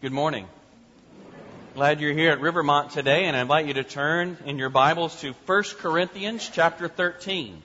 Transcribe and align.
Good 0.00 0.12
morning. 0.12 0.46
Glad 1.74 2.00
you're 2.00 2.12
here 2.12 2.30
at 2.30 2.40
Rivermont 2.40 2.92
today, 2.92 3.24
and 3.24 3.36
I 3.36 3.40
invite 3.40 3.66
you 3.66 3.74
to 3.74 3.82
turn 3.82 4.38
in 4.44 4.56
your 4.56 4.68
Bibles 4.68 5.20
to 5.22 5.32
1 5.46 5.62
Corinthians 5.80 6.48
chapter 6.54 6.86
13. 6.86 7.60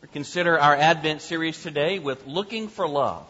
We 0.00 0.08
consider 0.08 0.58
our 0.58 0.74
Advent 0.74 1.20
series 1.20 1.62
today 1.62 1.98
with 1.98 2.26
Looking 2.26 2.68
for 2.68 2.88
Love. 2.88 3.26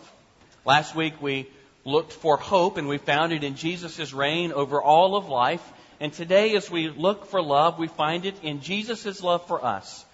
Last 0.65 0.95
week 0.95 1.21
we 1.21 1.49
looked 1.85 2.13
for 2.13 2.37
hope, 2.37 2.77
and 2.77 2.87
we 2.87 2.99
found 2.99 3.33
it 3.33 3.43
in 3.43 3.57
Jesus' 3.57 4.13
reign 4.13 4.53
over 4.53 4.81
all 4.81 5.17
of 5.17 5.29
life. 5.29 5.73
And 5.99 6.13
today, 6.13 6.55
as 6.55 6.71
we 6.71 6.89
look 6.89 7.27
for 7.27 7.43
love, 7.43 7.81
we 7.81 7.89
find 7.89 8.25
it 8.25 8.45
in 8.45 8.61
Jesus' 8.61 9.25
love 9.25 9.45
for 9.49 9.65
us, 9.65 10.05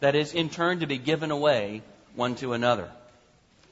that 0.00 0.14
is 0.14 0.34
in 0.34 0.50
turn 0.50 0.80
to 0.80 0.86
be 0.86 0.98
given 0.98 1.30
away 1.30 1.80
one 2.14 2.34
to 2.34 2.52
another. 2.52 2.90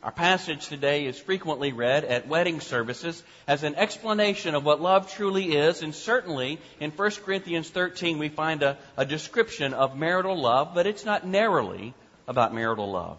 Our 0.07 0.13
passage 0.13 0.69
today 0.69 1.07
is 1.07 1.19
frequently 1.19 1.73
read 1.73 2.05
at 2.05 2.29
wedding 2.29 2.61
services 2.61 3.21
as 3.49 3.65
an 3.65 3.75
explanation 3.75 4.55
of 4.55 4.65
what 4.65 4.81
love 4.81 5.13
truly 5.13 5.57
is, 5.57 5.83
and 5.83 5.93
certainly 5.93 6.61
in 6.79 6.93
1 6.93 7.11
Corinthians 7.25 7.69
13 7.71 8.21
we 8.21 8.29
find 8.29 8.63
a, 8.63 8.79
a, 8.97 9.05
description 9.05 9.75
of 9.75 9.99
marital 9.99 10.41
love, 10.41 10.77
but 10.77 10.87
it's 10.87 11.05
not 11.05 11.27
narrowly 11.27 11.93
about 12.29 12.55
marital 12.55 12.89
love. 12.89 13.19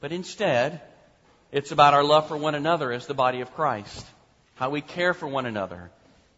But 0.00 0.12
instead, 0.12 0.82
it's 1.52 1.72
about 1.72 1.94
our 1.94 2.04
love 2.04 2.28
for 2.28 2.36
one 2.36 2.54
another 2.54 2.92
as 2.92 3.06
the 3.06 3.14
body 3.14 3.40
of 3.40 3.54
Christ, 3.54 4.06
how 4.56 4.68
we 4.68 4.82
care 4.82 5.14
for 5.14 5.26
one 5.26 5.46
another, 5.46 5.90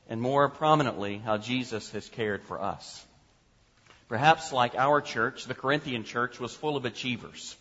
and 0.08 0.22
more 0.22 0.48
prominently, 0.48 1.18
how 1.18 1.38
Jesus 1.38 1.90
has 1.90 2.08
cared 2.08 2.44
for 2.44 2.62
us. 2.62 3.04
Perhaps 4.08 4.52
like 4.52 4.76
our 4.76 5.00
church, 5.00 5.46
the 5.46 5.54
Corinthian 5.54 6.04
church 6.04 6.38
was 6.38 6.54
full 6.54 6.76
of 6.76 6.84
achievers 6.84 7.56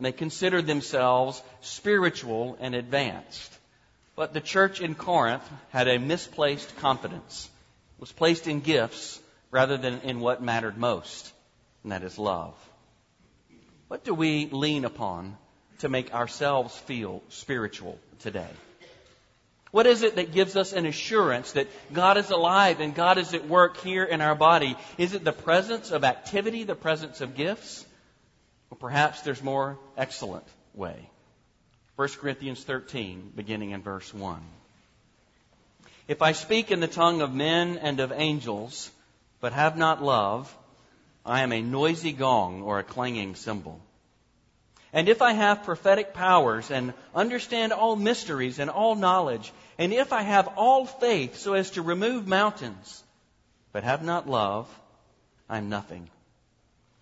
and 0.00 0.06
they 0.06 0.12
considered 0.12 0.66
themselves 0.66 1.42
spiritual 1.60 2.56
and 2.58 2.74
advanced. 2.74 3.52
But 4.16 4.32
the 4.32 4.40
church 4.40 4.80
in 4.80 4.94
Corinth 4.94 5.46
had 5.68 5.88
a 5.88 5.98
misplaced 5.98 6.74
confidence. 6.78 7.50
It 7.98 8.00
was 8.00 8.10
placed 8.10 8.46
in 8.46 8.60
gifts 8.60 9.20
rather 9.50 9.76
than 9.76 10.00
in 10.00 10.20
what 10.20 10.42
mattered 10.42 10.78
most, 10.78 11.30
and 11.82 11.92
that 11.92 12.02
is 12.02 12.18
love. 12.18 12.54
What 13.88 14.02
do 14.02 14.14
we 14.14 14.46
lean 14.46 14.86
upon 14.86 15.36
to 15.80 15.90
make 15.90 16.14
ourselves 16.14 16.74
feel 16.74 17.22
spiritual 17.28 17.98
today? 18.20 18.48
What 19.70 19.86
is 19.86 20.02
it 20.02 20.16
that 20.16 20.32
gives 20.32 20.56
us 20.56 20.72
an 20.72 20.86
assurance 20.86 21.52
that 21.52 21.68
God 21.92 22.16
is 22.16 22.30
alive 22.30 22.80
and 22.80 22.94
God 22.94 23.18
is 23.18 23.34
at 23.34 23.46
work 23.46 23.76
here 23.76 24.04
in 24.04 24.22
our 24.22 24.34
body? 24.34 24.78
Is 24.96 25.12
it 25.12 25.24
the 25.24 25.32
presence 25.32 25.90
of 25.90 26.04
activity, 26.04 26.64
the 26.64 26.74
presence 26.74 27.20
of 27.20 27.36
gifts? 27.36 27.84
Perhaps 28.80 29.20
there's 29.20 29.42
more 29.42 29.78
excellent 29.96 30.46
way. 30.74 31.08
1 31.96 32.08
Corinthians 32.18 32.64
13, 32.64 33.32
beginning 33.36 33.72
in 33.72 33.82
verse 33.82 34.12
1. 34.12 34.40
If 36.08 36.22
I 36.22 36.32
speak 36.32 36.70
in 36.70 36.80
the 36.80 36.88
tongue 36.88 37.20
of 37.20 37.32
men 37.32 37.76
and 37.76 38.00
of 38.00 38.10
angels, 38.10 38.90
but 39.40 39.52
have 39.52 39.76
not 39.76 40.02
love, 40.02 40.56
I 41.24 41.42
am 41.42 41.52
a 41.52 41.60
noisy 41.60 42.12
gong 42.12 42.62
or 42.62 42.78
a 42.78 42.82
clanging 42.84 43.34
cymbal. 43.34 43.80
And 44.94 45.08
if 45.08 45.20
I 45.22 45.34
have 45.34 45.64
prophetic 45.64 46.14
powers 46.14 46.70
and 46.70 46.94
understand 47.14 47.72
all 47.72 47.96
mysteries 47.96 48.58
and 48.58 48.70
all 48.70 48.96
knowledge, 48.96 49.52
and 49.78 49.92
if 49.92 50.12
I 50.12 50.22
have 50.22 50.48
all 50.56 50.86
faith 50.86 51.36
so 51.36 51.52
as 51.52 51.72
to 51.72 51.82
remove 51.82 52.26
mountains, 52.26 53.04
but 53.72 53.84
have 53.84 54.02
not 54.02 54.28
love, 54.28 54.66
I 55.48 55.58
am 55.58 55.68
nothing. 55.68 56.08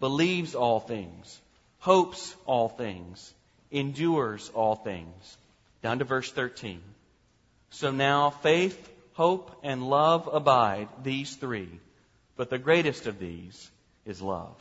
believes 0.00 0.54
all 0.54 0.80
things, 0.80 1.40
hopes 1.78 2.34
all 2.46 2.68
things, 2.68 3.34
endures 3.70 4.50
all 4.54 4.74
things. 4.74 5.36
Down 5.82 5.98
to 5.98 6.04
verse 6.04 6.30
13. 6.32 6.80
So 7.70 7.90
now 7.90 8.30
faith, 8.30 8.90
hope, 9.14 9.60
and 9.62 9.88
love 9.88 10.28
abide, 10.32 10.88
these 11.02 11.34
three. 11.36 11.68
But 12.36 12.50
the 12.50 12.58
greatest 12.58 13.06
of 13.06 13.18
these 13.18 13.70
is 14.04 14.20
love. 14.20 14.56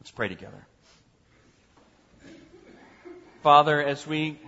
Let's 0.00 0.10
pray 0.10 0.28
together. 0.28 0.66
Father, 3.42 3.82
as 3.82 4.06
we 4.06 4.38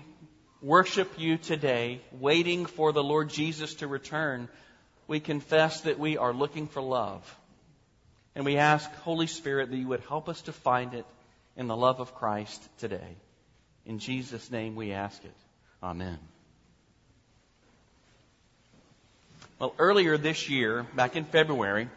worship 0.60 1.18
you 1.18 1.38
today, 1.38 2.00
waiting 2.12 2.66
for 2.66 2.92
the 2.92 3.02
Lord 3.02 3.30
Jesus 3.30 3.74
to 3.76 3.86
return, 3.86 4.48
we 5.08 5.18
confess 5.18 5.82
that 5.82 5.98
we 5.98 6.16
are 6.18 6.32
looking 6.32 6.68
for 6.68 6.80
love. 6.80 7.38
And 8.34 8.44
we 8.44 8.56
ask, 8.56 8.90
Holy 8.96 9.26
Spirit, 9.26 9.70
that 9.70 9.76
you 9.76 9.88
would 9.88 10.02
help 10.08 10.28
us 10.28 10.40
to 10.42 10.52
find 10.52 10.94
it 10.94 11.04
in 11.56 11.66
the 11.66 11.76
love 11.76 12.00
of 12.00 12.14
Christ 12.14 12.66
today. 12.78 13.16
In 13.84 13.98
Jesus' 13.98 14.50
name 14.50 14.74
we 14.74 14.92
ask 14.92 15.22
it. 15.24 15.34
Amen. 15.82 16.18
Well, 19.58 19.74
earlier 19.78 20.16
this 20.16 20.48
year, 20.48 20.86
back 20.94 21.14
in 21.14 21.24
February, 21.24 21.88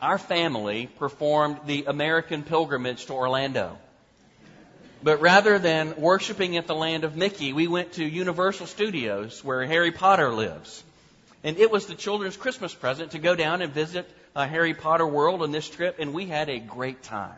our 0.00 0.18
family 0.18 0.86
performed 0.98 1.58
the 1.66 1.84
American 1.86 2.44
pilgrimage 2.44 3.06
to 3.06 3.14
Orlando. 3.14 3.76
But 5.02 5.20
rather 5.20 5.58
than 5.58 6.00
worshiping 6.00 6.56
at 6.56 6.66
the 6.66 6.74
land 6.74 7.04
of 7.04 7.16
Mickey, 7.16 7.52
we 7.52 7.68
went 7.68 7.92
to 7.94 8.04
Universal 8.04 8.66
Studios 8.66 9.44
where 9.44 9.64
Harry 9.64 9.92
Potter 9.92 10.32
lives. 10.32 10.82
And 11.44 11.56
it 11.56 11.70
was 11.70 11.86
the 11.86 11.94
children's 11.94 12.36
Christmas 12.36 12.74
present 12.74 13.12
to 13.12 13.18
go 13.18 13.34
down 13.34 13.62
and 13.62 13.72
visit 13.72 14.08
uh, 14.38 14.46
Harry 14.46 14.72
Potter 14.72 15.04
world 15.06 15.42
on 15.42 15.50
this 15.50 15.68
trip, 15.68 15.96
and 15.98 16.14
we 16.14 16.26
had 16.26 16.48
a 16.48 16.60
great 16.60 17.02
time. 17.02 17.34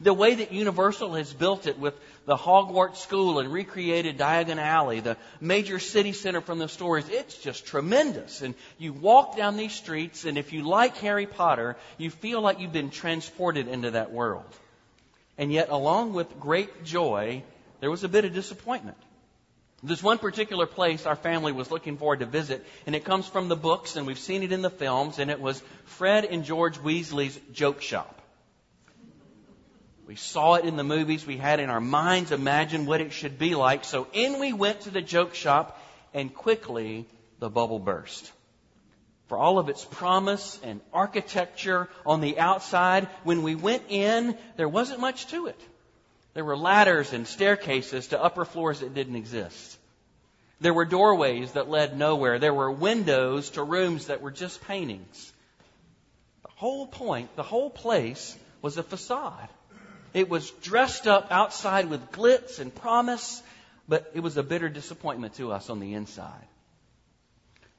The 0.00 0.14
way 0.14 0.36
that 0.36 0.50
Universal 0.50 1.12
has 1.14 1.30
built 1.30 1.66
it 1.66 1.78
with 1.78 1.92
the 2.24 2.36
Hogwarts 2.36 2.96
School 2.96 3.38
and 3.38 3.52
recreated 3.52 4.16
Diagon 4.16 4.56
Alley, 4.56 5.00
the 5.00 5.18
major 5.42 5.78
city 5.78 6.14
center 6.14 6.40
from 6.40 6.58
the 6.58 6.68
stories, 6.68 7.06
it's 7.10 7.36
just 7.36 7.66
tremendous. 7.66 8.40
And 8.40 8.54
you 8.78 8.94
walk 8.94 9.36
down 9.36 9.58
these 9.58 9.74
streets, 9.74 10.24
and 10.24 10.38
if 10.38 10.54
you 10.54 10.62
like 10.62 10.96
Harry 10.98 11.26
Potter, 11.26 11.76
you 11.98 12.08
feel 12.08 12.40
like 12.40 12.60
you've 12.60 12.72
been 12.72 12.90
transported 12.90 13.68
into 13.68 13.90
that 13.90 14.10
world. 14.10 14.46
And 15.36 15.52
yet, 15.52 15.68
along 15.68 16.14
with 16.14 16.40
great 16.40 16.82
joy, 16.82 17.42
there 17.80 17.90
was 17.90 18.04
a 18.04 18.08
bit 18.08 18.24
of 18.24 18.32
disappointment. 18.32 18.96
There's 19.82 20.02
one 20.02 20.18
particular 20.18 20.66
place 20.66 21.06
our 21.06 21.14
family 21.14 21.52
was 21.52 21.70
looking 21.70 21.98
forward 21.98 22.20
to 22.20 22.26
visit, 22.26 22.66
and 22.86 22.96
it 22.96 23.04
comes 23.04 23.28
from 23.28 23.48
the 23.48 23.56
books, 23.56 23.94
and 23.94 24.08
we've 24.08 24.18
seen 24.18 24.42
it 24.42 24.50
in 24.50 24.60
the 24.60 24.70
films, 24.70 25.20
and 25.20 25.30
it 25.30 25.40
was 25.40 25.62
Fred 25.84 26.24
and 26.24 26.44
George 26.44 26.78
Weasley's 26.78 27.38
joke 27.52 27.80
shop. 27.80 28.20
We 30.04 30.16
saw 30.16 30.54
it 30.54 30.64
in 30.64 30.76
the 30.76 30.84
movies. 30.84 31.26
We 31.26 31.36
had 31.36 31.60
in 31.60 31.70
our 31.70 31.80
minds 31.80 32.32
imagined 32.32 32.88
what 32.88 33.00
it 33.00 33.12
should 33.12 33.38
be 33.38 33.54
like. 33.54 33.84
So 33.84 34.08
in 34.12 34.40
we 34.40 34.52
went 34.52 34.80
to 34.80 34.90
the 34.90 35.02
joke 35.02 35.34
shop, 35.34 35.80
and 36.12 36.34
quickly 36.34 37.06
the 37.38 37.50
bubble 37.50 37.78
burst. 37.78 38.32
For 39.28 39.38
all 39.38 39.58
of 39.58 39.68
its 39.68 39.84
promise 39.84 40.58
and 40.64 40.80
architecture 40.92 41.88
on 42.04 42.20
the 42.20 42.40
outside, 42.40 43.06
when 43.22 43.42
we 43.42 43.54
went 43.54 43.84
in, 43.90 44.36
there 44.56 44.68
wasn't 44.68 45.00
much 45.00 45.26
to 45.28 45.46
it. 45.46 45.60
There 46.34 46.44
were 46.44 46.56
ladders 46.56 47.12
and 47.12 47.26
staircases 47.26 48.08
to 48.08 48.22
upper 48.22 48.44
floors 48.44 48.80
that 48.80 48.94
didn't 48.94 49.16
exist. 49.16 49.78
There 50.60 50.74
were 50.74 50.84
doorways 50.84 51.52
that 51.52 51.68
led 51.68 51.96
nowhere. 51.96 52.38
There 52.38 52.54
were 52.54 52.70
windows 52.70 53.50
to 53.50 53.62
rooms 53.62 54.06
that 54.06 54.20
were 54.20 54.30
just 54.30 54.60
paintings. 54.66 55.32
The 56.42 56.50
whole 56.56 56.86
point, 56.86 57.34
the 57.36 57.42
whole 57.42 57.70
place 57.70 58.36
was 58.60 58.76
a 58.76 58.82
facade. 58.82 59.48
It 60.14 60.28
was 60.28 60.50
dressed 60.50 61.06
up 61.06 61.28
outside 61.30 61.88
with 61.88 62.10
glitz 62.10 62.58
and 62.58 62.74
promise, 62.74 63.42
but 63.86 64.10
it 64.14 64.20
was 64.20 64.36
a 64.36 64.42
bitter 64.42 64.68
disappointment 64.68 65.34
to 65.34 65.52
us 65.52 65.70
on 65.70 65.80
the 65.80 65.94
inside. 65.94 66.46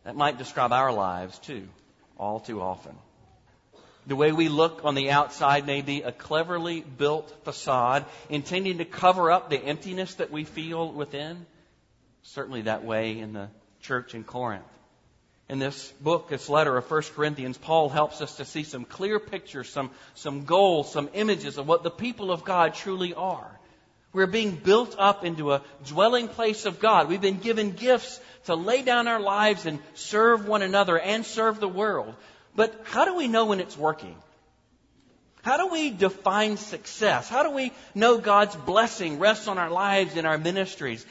That 0.04 0.16
might 0.16 0.38
describe 0.38 0.72
our 0.72 0.92
lives 0.92 1.38
too, 1.40 1.68
all 2.18 2.40
too 2.40 2.62
often. 2.62 2.96
The 4.08 4.16
way 4.16 4.32
we 4.32 4.50
look 4.50 4.82
on 4.84 4.96
the 4.96 5.12
outside 5.12 5.66
may 5.66 5.82
be 5.82 6.02
a 6.02 6.12
cleverly 6.12 6.82
built 6.82 7.44
facade 7.44 8.06
intending 8.30 8.80
to 8.80 8.86
cover 8.86 9.32
up 9.32 9.50
the 9.50 9.58
emptiness 9.64 10.16
that 10.16 10.32
we 10.32 10.46
feel 10.46 10.92
within. 10.92 11.46
Certainly 12.24 12.64
that 12.64 12.84
way 12.84 13.20
in 13.20 13.34
the 13.34 13.50
church 13.82 14.16
in 14.16 14.24
Corinth. 14.24 14.64
In 15.50 15.58
this 15.58 15.92
book, 16.00 16.30
this 16.30 16.48
letter 16.48 16.78
of 16.78 16.90
1 16.90 17.02
Corinthians, 17.16 17.58
Paul 17.58 17.90
helps 17.90 18.22
us 18.22 18.38
to 18.38 18.46
see 18.46 18.64
some 18.64 18.86
clear 18.86 19.20
pictures, 19.20 19.68
some, 19.68 19.90
some 20.14 20.46
goals, 20.46 20.92
some 20.92 21.10
images 21.14 21.58
of 21.58 21.68
what 21.68 21.82
the 21.82 21.90
people 21.90 22.32
of 22.32 22.44
God 22.44 22.76
truly 22.76 23.16
are. 23.16 23.50
We're 24.14 24.28
being 24.28 24.56
built 24.56 24.96
up 24.98 25.24
into 25.24 25.54
a 25.54 25.62
dwelling 25.88 26.28
place 26.28 26.66
of 26.66 26.80
God. 26.80 27.10
We've 27.10 27.22
been 27.22 27.40
given 27.40 27.72
gifts 27.72 28.20
to 28.46 28.56
lay 28.56 28.82
down 28.82 29.08
our 29.08 29.20
lives 29.20 29.66
and 29.66 29.80
serve 29.94 30.48
one 30.48 30.62
another 30.62 31.00
and 31.00 31.26
serve 31.26 31.60
the 31.60 31.68
world. 31.68 32.16
But 32.60 32.78
how 32.84 33.06
do 33.06 33.16
we 33.16 33.30
know 33.30 33.46
when 33.46 33.62
it's 33.62 33.78
working? 33.78 34.18
How 35.44 35.56
do 35.56 35.68
we 35.68 35.92
define 35.92 36.58
success? 36.58 37.30
How 37.30 37.44
do 37.44 37.52
we 37.52 37.72
know 37.96 38.18
God's 38.18 38.54
blessing 38.54 39.18
rests 39.18 39.48
on 39.48 39.58
our 39.58 39.70
lives 39.70 40.18
and 40.18 40.28
our 40.28 40.38
ministries? 40.38 41.06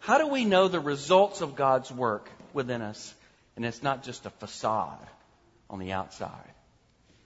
How 0.00 0.18
do 0.18 0.26
we 0.26 0.44
know 0.44 0.68
the 0.68 0.78
results 0.78 1.40
of 1.40 1.56
God's 1.56 1.90
work 1.90 2.28
within 2.52 2.82
us? 2.82 3.14
And 3.56 3.64
it's 3.64 3.82
not 3.82 4.02
just 4.02 4.26
a 4.26 4.30
facade 4.30 5.08
on 5.70 5.78
the 5.78 5.92
outside. 5.92 6.52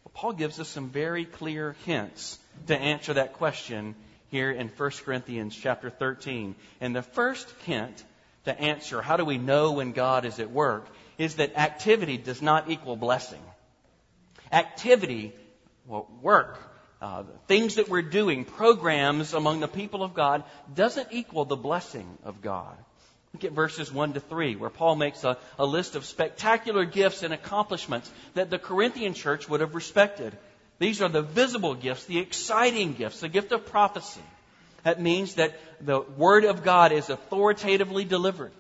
Well, 0.05 0.13
Paul 0.15 0.35
gives 0.35 0.61
us 0.61 0.69
some 0.69 0.91
very 0.91 1.25
clear 1.25 1.75
hints 1.85 2.39
to 2.69 2.79
answer 2.79 3.15
that 3.15 3.33
question 3.33 3.97
here 4.31 4.53
in 4.53 4.69
1 4.69 4.91
Corinthians 5.05 5.57
chapter 5.61 5.91
13. 5.91 6.55
And 6.81 6.95
the 6.95 7.03
first 7.03 7.53
hint 7.65 8.05
to 8.45 8.57
answer 8.57 9.03
how 9.03 9.17
do 9.17 9.25
we 9.25 9.39
know 9.39 9.73
when 9.73 9.91
God 9.91 10.25
is 10.25 10.39
at 10.39 10.53
work 10.53 10.87
is 11.19 11.35
that 11.37 11.59
activity 11.59 12.17
does 12.19 12.41
not 12.41 12.71
equal 12.71 12.95
blessing. 12.95 13.43
Activity, 14.53 15.33
well, 15.87 16.09
work, 16.23 16.59
uh, 17.01 17.25
things 17.49 17.75
that 17.75 17.89
we're 17.89 18.03
doing, 18.03 18.45
programs 18.45 19.35
among 19.35 19.61
the 19.61 19.69
people 19.69 20.03
of 20.03 20.15
God, 20.15 20.45
doesn't 20.75 21.09
equal 21.11 21.45
the 21.45 21.57
blessing 21.57 22.07
of 22.25 22.41
God. 22.41 22.77
Look 23.35 23.45
at 23.45 23.53
verses 23.53 23.93
1 23.93 24.13
to 24.13 24.21
3, 24.21 24.57
where 24.57 24.71
Paul 24.71 24.95
makes 24.95 25.25
a, 25.25 25.37
a 25.59 25.67
list 25.67 25.97
of 25.97 26.05
spectacular 26.05 26.85
gifts 26.85 27.23
and 27.23 27.35
accomplishments 27.35 28.11
that 28.35 28.49
the 28.49 28.59
Corinthian 28.59 29.13
church 29.13 29.49
would 29.49 29.61
have 29.61 29.75
respected. 29.75 30.37
These 30.79 31.03
are 31.03 31.09
the 31.09 31.23
visible 31.23 31.75
gifts, 31.75 32.05
the 32.05 32.19
exciting 32.19 32.95
gifts, 32.95 33.21
the 33.21 33.29
gift 33.29 33.51
of 33.53 33.67
prophecy. 33.67 34.23
That 34.85 35.01
means 35.01 35.35
that 35.35 35.59
the 35.81 36.01
Word 36.01 36.45
of 36.45 36.63
God 36.63 36.93
is 36.93 37.11
authoritatively 37.11 38.05
delivered. 38.05 38.53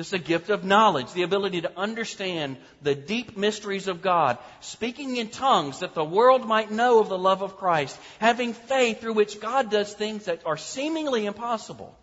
This 0.00 0.06
is 0.06 0.12
a 0.14 0.18
gift 0.18 0.48
of 0.48 0.64
knowledge, 0.64 1.12
the 1.12 1.24
ability 1.24 1.60
to 1.60 1.78
understand 1.78 2.56
the 2.80 2.94
deep 2.94 3.36
mysteries 3.36 3.86
of 3.86 4.00
God, 4.00 4.38
speaking 4.60 5.18
in 5.18 5.28
tongues 5.28 5.80
that 5.80 5.92
the 5.92 6.02
world 6.02 6.46
might 6.46 6.70
know 6.70 7.00
of 7.00 7.10
the 7.10 7.18
love 7.18 7.42
of 7.42 7.58
Christ, 7.58 8.00
having 8.18 8.54
faith 8.54 9.02
through 9.02 9.12
which 9.12 9.40
God 9.40 9.70
does 9.70 9.92
things 9.92 10.24
that 10.24 10.46
are 10.46 10.56
seemingly 10.56 11.26
impossible. 11.26 11.94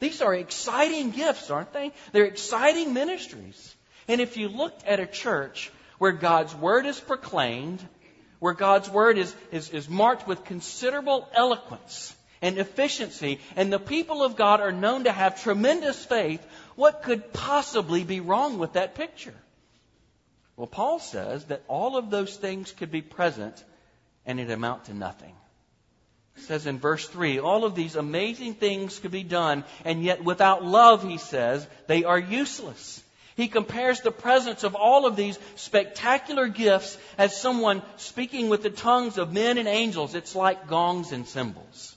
These 0.00 0.22
are 0.22 0.34
exciting 0.34 1.10
gifts, 1.10 1.50
aren't 1.50 1.74
they? 1.74 1.92
They're 2.12 2.24
exciting 2.24 2.94
ministries. 2.94 3.76
And 4.08 4.22
if 4.22 4.38
you 4.38 4.48
looked 4.48 4.86
at 4.86 5.00
a 5.00 5.06
church 5.06 5.70
where 5.98 6.12
God's 6.12 6.54
Word 6.54 6.86
is 6.86 6.98
proclaimed, 6.98 7.86
where 8.38 8.54
God's 8.54 8.88
Word 8.88 9.18
is, 9.18 9.36
is, 9.50 9.68
is 9.68 9.90
marked 9.90 10.26
with 10.26 10.46
considerable 10.46 11.28
eloquence 11.34 12.16
and 12.40 12.56
efficiency, 12.56 13.40
and 13.56 13.72
the 13.72 13.78
people 13.78 14.24
of 14.24 14.36
God 14.36 14.60
are 14.60 14.72
known 14.72 15.04
to 15.04 15.12
have 15.12 15.42
tremendous 15.42 16.02
faith, 16.04 16.44
what 16.76 17.02
could 17.02 17.32
possibly 17.32 18.04
be 18.04 18.20
wrong 18.20 18.58
with 18.58 18.74
that 18.74 18.94
picture? 18.94 19.34
Well, 20.56 20.66
Paul 20.66 20.98
says 20.98 21.44
that 21.46 21.62
all 21.68 21.96
of 21.96 22.10
those 22.10 22.36
things 22.36 22.72
could 22.72 22.90
be 22.90 23.02
present 23.02 23.64
and 24.26 24.38
it 24.38 24.50
amount 24.50 24.84
to 24.86 24.94
nothing. 24.94 25.34
It 26.36 26.42
says 26.42 26.66
in 26.66 26.78
verse 26.78 27.06
3, 27.08 27.40
all 27.40 27.64
of 27.64 27.74
these 27.74 27.96
amazing 27.96 28.54
things 28.54 28.98
could 28.98 29.10
be 29.10 29.22
done, 29.22 29.64
and 29.84 30.02
yet 30.02 30.24
without 30.24 30.64
love, 30.64 31.02
he 31.02 31.18
says, 31.18 31.66
they 31.88 32.04
are 32.04 32.18
useless. 32.18 33.02
He 33.36 33.48
compares 33.48 34.00
the 34.00 34.10
presence 34.10 34.62
of 34.62 34.74
all 34.74 35.06
of 35.06 35.16
these 35.16 35.38
spectacular 35.56 36.48
gifts 36.48 36.98
as 37.18 37.36
someone 37.36 37.82
speaking 37.96 38.48
with 38.48 38.62
the 38.62 38.70
tongues 38.70 39.18
of 39.18 39.32
men 39.32 39.58
and 39.58 39.68
angels. 39.68 40.14
It's 40.14 40.34
like 40.34 40.68
gongs 40.68 41.12
and 41.12 41.26
cymbals. 41.26 41.96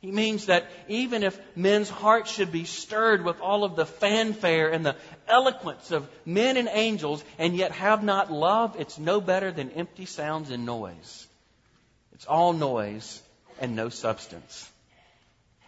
He 0.00 0.10
means 0.10 0.46
that 0.46 0.66
even 0.88 1.22
if 1.22 1.38
men's 1.54 1.90
hearts 1.90 2.30
should 2.32 2.50
be 2.50 2.64
stirred 2.64 3.22
with 3.22 3.40
all 3.40 3.64
of 3.64 3.76
the 3.76 3.84
fanfare 3.84 4.70
and 4.70 4.84
the 4.84 4.96
eloquence 5.28 5.90
of 5.90 6.08
men 6.24 6.56
and 6.56 6.70
angels, 6.72 7.22
and 7.38 7.54
yet 7.54 7.72
have 7.72 8.02
not 8.02 8.32
love, 8.32 8.76
it's 8.78 8.98
no 8.98 9.20
better 9.20 9.52
than 9.52 9.70
empty 9.72 10.06
sounds 10.06 10.50
and 10.50 10.64
noise. 10.64 11.26
It's 12.14 12.24
all 12.24 12.54
noise 12.54 13.22
and 13.60 13.76
no 13.76 13.90
substance. 13.90 14.70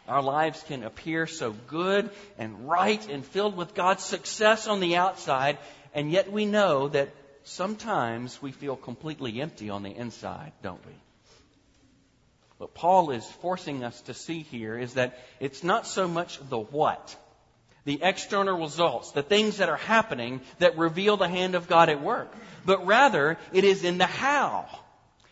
Our 0.09 0.23
lives 0.23 0.63
can 0.67 0.83
appear 0.83 1.27
so 1.27 1.53
good 1.69 2.11
and 2.39 2.69
right 2.69 3.07
and 3.11 3.25
filled 3.25 3.57
with 3.57 3.75
God's 3.75 4.03
success 4.03 4.67
on 4.67 4.81
the 4.81 4.97
outside, 4.97 5.59
and 5.95 6.11
yet 6.11 6.33
we 6.33 6.47
know 6.47 6.89
that 6.89 7.11
sometimes 7.45 8.41
we 8.41 8.51
feel 8.51 8.77
completely 8.77 9.43
empty 9.43 9.69
on 9.69 9.83
the 9.83 9.95
inside, 9.95 10.53
don't 10.63 10.85
we? 10.87 10.93
What 12.63 12.75
Paul 12.75 13.11
is 13.11 13.27
forcing 13.41 13.83
us 13.83 14.01
to 14.03 14.15
see 14.15 14.43
here 14.43 14.79
is 14.79 14.95
that 14.95 15.19
it's 15.41 15.65
not 15.65 15.85
so 15.85 16.07
much 16.07 16.39
the 16.49 16.61
what, 16.61 17.17
the 17.85 17.99
external 18.01 18.57
results, 18.57 19.11
the 19.11 19.25
things 19.25 19.57
that 19.57 19.69
are 19.69 19.77
happening 19.77 20.41
that 20.61 20.79
reveal 20.79 21.17
the 21.17 21.27
hand 21.27 21.57
of 21.57 21.67
God 21.67 21.89
at 21.89 22.01
work, 22.01 22.33
but 22.65 22.87
rather 22.87 23.37
it 23.53 23.65
is 23.65 23.83
in 23.83 23.99
the 23.99 24.07
how 24.07 24.69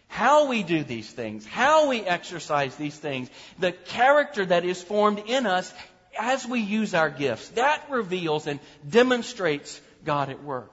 how 0.08 0.48
we 0.48 0.64
do 0.64 0.82
these 0.82 1.08
things, 1.08 1.46
how 1.46 1.88
we 1.88 2.00
exercise 2.00 2.74
these 2.74 2.98
things, 2.98 3.30
the 3.60 3.70
character 3.70 4.44
that 4.44 4.64
is 4.64 4.82
formed 4.82 5.20
in 5.28 5.46
us 5.46 5.72
as 6.18 6.44
we 6.44 6.58
use 6.58 6.94
our 6.94 7.10
gifts. 7.10 7.50
That 7.50 7.80
reveals 7.90 8.48
and 8.48 8.58
demonstrates 8.88 9.80
God 10.04 10.30
at 10.30 10.42
work. 10.42 10.72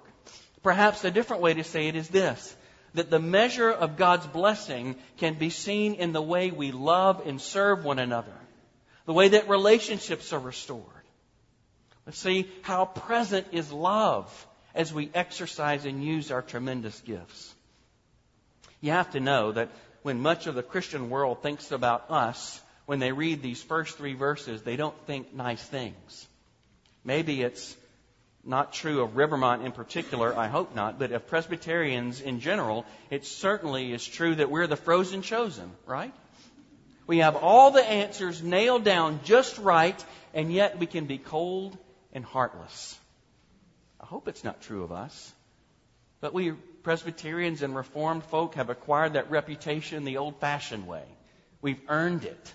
Perhaps 0.64 1.04
a 1.04 1.12
different 1.12 1.44
way 1.44 1.54
to 1.54 1.64
say 1.64 1.88
it 1.88 1.96
is 1.96 2.10
this 2.10 2.57
that 2.98 3.12
the 3.12 3.20
measure 3.20 3.70
of 3.70 3.96
God's 3.96 4.26
blessing 4.26 4.96
can 5.18 5.36
be 5.36 5.52
seen 5.52 5.94
in 5.94 6.14
the 6.14 6.22
way 6.22 6.50
we 6.50 6.72
love 6.72 7.28
and 7.28 7.40
serve 7.40 7.86
one 7.86 8.00
another, 8.00 8.34
the 9.06 9.14
way 9.14 9.30
that 9.30 9.48
relationships 9.48 10.34
are 10.34 10.40
restored. 10.40 10.84
Let's 12.08 12.18
see 12.18 12.50
how 12.64 12.86
present 12.86 13.48
is 13.52 13.72
love 13.72 14.48
as 14.74 14.92
we 14.92 15.12
exercise 15.14 15.86
and 15.86 16.04
use 16.04 16.32
our 16.32 16.42
tremendous 16.42 17.00
gifts. 17.02 17.54
You 18.82 18.92
have 18.92 19.12
to 19.12 19.20
know 19.20 19.52
that 19.52 19.70
when 20.02 20.20
much 20.20 20.48
of 20.48 20.56
the 20.56 20.64
Christian 20.64 21.12
world 21.12 21.44
thinks 21.44 21.72
about 21.72 22.10
us, 22.10 22.60
when 22.88 22.98
they 22.98 23.12
read 23.12 23.44
these 23.44 23.62
first 23.62 23.98
three 23.98 24.16
verses, 24.16 24.64
they 24.64 24.76
don't 24.76 24.98
think 25.06 25.36
nice 25.36 25.64
things. 25.64 26.28
Maybe 27.04 27.44
it's 27.44 27.78
not 28.48 28.74
true 28.74 29.02
of 29.02 29.18
Rivermont 29.18 29.64
in 29.64 29.72
particular, 29.72 30.36
I 30.36 30.48
hope 30.48 30.74
not, 30.74 30.98
but 30.98 31.12
of 31.12 31.28
Presbyterians 31.28 32.22
in 32.22 32.40
general, 32.40 32.86
it 33.10 33.26
certainly 33.26 33.92
is 33.92 34.06
true 34.06 34.36
that 34.36 34.50
we're 34.50 34.68
the 34.68 34.76
frozen 34.76 35.22
chosen, 35.22 35.70
right? 35.86 36.14
We 37.06 37.20
have 37.20 37.36
all 37.36 37.72
the 37.72 37.84
answers 37.84 38.42
nailed 38.42 38.84
down 38.84 39.20
just 39.24 39.58
right, 39.58 40.04
and 40.34 40.52
yet 40.52 40.80
we 40.80 40.86
can 40.86 41.06
be 41.06 41.18
cold 41.18 41.78
and 42.14 42.24
heartless. 42.24 42.98
I 44.00 44.06
hope 44.06 44.28
it's 44.28 44.44
not 44.44 44.62
true 44.62 44.84
of 44.84 44.92
us. 44.92 45.34
But 46.20 46.34
we 46.34 46.54
Presbyterians 46.84 47.64
and 47.64 47.76
Reformed 47.76 48.24
folk 48.24 48.56
have 48.56 48.70
acquired 48.70 49.14
that 49.14 49.30
reputation 49.30 50.06
the 50.06 50.18
old 50.18 50.40
fashioned 50.40 50.88
way. 50.88 51.04
We've 51.62 51.82
earned 51.90 52.24
it. 52.24 52.54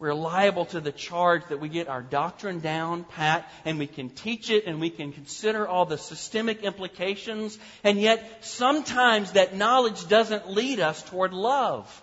We're 0.00 0.14
liable 0.14 0.64
to 0.64 0.80
the 0.80 0.92
charge 0.92 1.42
that 1.50 1.60
we 1.60 1.68
get 1.68 1.88
our 1.88 2.00
doctrine 2.00 2.60
down 2.60 3.04
pat 3.04 3.46
and 3.66 3.78
we 3.78 3.86
can 3.86 4.08
teach 4.08 4.48
it 4.48 4.64
and 4.66 4.80
we 4.80 4.88
can 4.88 5.12
consider 5.12 5.68
all 5.68 5.84
the 5.84 5.98
systemic 5.98 6.62
implications. 6.62 7.58
And 7.84 8.00
yet 8.00 8.42
sometimes 8.42 9.32
that 9.32 9.54
knowledge 9.54 10.08
doesn't 10.08 10.50
lead 10.50 10.80
us 10.80 11.02
toward 11.02 11.34
love. 11.34 12.02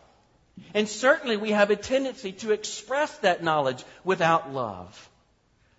And 0.75 0.88
certainly 0.88 1.38
we 1.38 1.51
have 1.51 1.72
a 1.72 1.75
tendency 1.75 2.34
to 2.34 2.51
express 2.51 3.18
that 3.20 3.44
knowledge 3.44 3.84
without 4.04 4.54
love. 4.54 5.10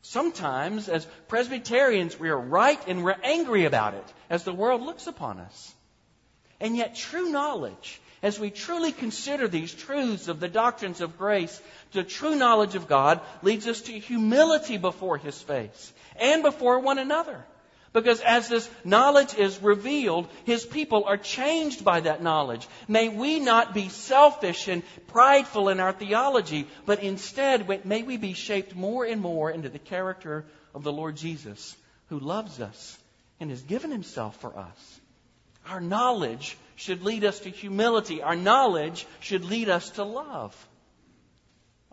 Sometimes, 0.03 0.89
as 0.89 1.07
Presbyterians, 1.29 2.19
we 2.19 2.31
are 2.31 2.41
right 2.41 2.81
and 2.89 3.05
we're 3.05 3.21
angry 3.23 3.65
about 3.65 3.95
it 3.95 4.15
as 4.29 4.43
the 4.43 4.53
world 4.53 4.83
looks 4.83 5.07
upon 5.07 5.39
us. 5.39 5.73
And 6.61 6.77
yet, 6.77 6.97
true 6.97 7.31
knowledge, 7.31 8.00
as 8.23 8.38
we 8.38 8.50
truly 8.50 8.93
consider 8.93 9.47
these 9.47 9.73
truths 9.73 10.29
of 10.29 10.41
the 10.41 10.49
doctrines 10.49 11.00
of 11.00 11.19
grace, 11.19 11.61
the 11.93 12.03
true 12.03 12.35
knowledge 12.35 12.75
of 12.75 12.88
God 12.88 13.21
leads 13.43 13.67
us 13.69 13.83
to 13.83 13.93
humility 13.99 14.77
before 14.77 15.19
His 15.19 15.41
face 15.41 15.93
and 16.17 16.43
before 16.43 16.81
one 16.81 16.99
another. 16.99 17.45
Because 17.93 18.21
as 18.21 18.49
this 18.49 18.69
knowledge 18.85 19.35
is 19.35 19.62
revealed, 19.62 20.29
His 20.45 20.67
people 20.67 21.05
are 21.05 21.17
changed 21.17 21.85
by 21.85 22.00
that 22.00 22.23
knowledge. 22.23 22.67
May 22.87 23.09
we 23.09 23.41
not 23.41 23.73
be 23.73 23.88
selfish 23.88 24.69
and 24.69 24.83
prideful 25.07 25.69
in 25.69 25.81
our 25.81 25.93
theology, 25.93 26.67
but 26.87 27.03
instead 27.03 27.87
may 27.87 28.03
we 28.03 28.17
be 28.17 28.35
shaped 28.35 28.75
more 28.75 29.05
and 29.05 29.21
more 29.21 29.50
into 29.50 29.69
the 29.69 29.79
character 29.79 30.45
of 30.75 30.83
the 30.83 30.93
Lord 30.93 31.17
Jesus, 31.17 31.77
who 32.09 32.19
loves 32.19 32.61
us 32.61 32.99
and 33.41 33.50
has 33.50 33.62
given 33.62 33.91
Himself 33.91 34.37
for 34.41 34.57
us. 34.57 35.00
Our 35.69 35.81
knowledge 35.81 36.57
should 36.77 37.03
lead 37.03 37.25
us 37.25 37.41
to 37.41 37.51
humility. 37.51 38.23
Our 38.23 38.37
knowledge 38.37 39.07
should 39.21 39.45
lead 39.45 39.69
us 39.69 39.91
to 39.91 40.05
love. 40.05 40.55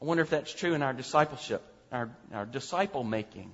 I 0.02 0.06
wonder 0.06 0.24
if 0.24 0.30
that's 0.30 0.54
true 0.54 0.74
in 0.74 0.82
our 0.82 0.94
discipleship, 0.94 1.64
our, 1.92 2.10
our 2.34 2.46
disciple 2.46 3.04
making. 3.04 3.52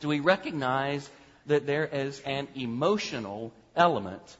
Do 0.00 0.08
we 0.08 0.20
recognize 0.20 1.08
that 1.46 1.66
there 1.66 1.86
is 1.86 2.20
an 2.20 2.48
emotional 2.54 3.52
element 3.74 4.36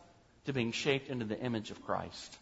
to 0.48 0.52
being 0.52 0.72
shaped 0.72 1.10
into 1.10 1.26
the 1.26 1.38
image 1.38 1.70
of 1.70 1.84
Christ. 1.84 2.38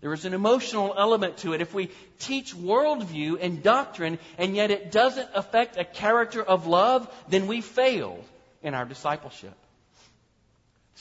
There 0.00 0.12
is 0.12 0.24
an 0.24 0.32
emotional 0.32 0.94
element 0.96 1.38
to 1.38 1.52
it. 1.52 1.60
If 1.60 1.74
we 1.74 1.90
teach 2.20 2.54
worldview 2.54 3.38
and 3.40 3.62
doctrine 3.62 4.18
and 4.38 4.54
yet 4.54 4.70
it 4.70 4.92
doesn't 4.92 5.28
affect 5.34 5.76
a 5.76 5.84
character 5.84 6.42
of 6.42 6.66
love, 6.66 7.06
then 7.28 7.46
we 7.46 7.60
failed 7.60 8.24
in 8.62 8.74
our 8.74 8.84
discipleship. 8.84 9.54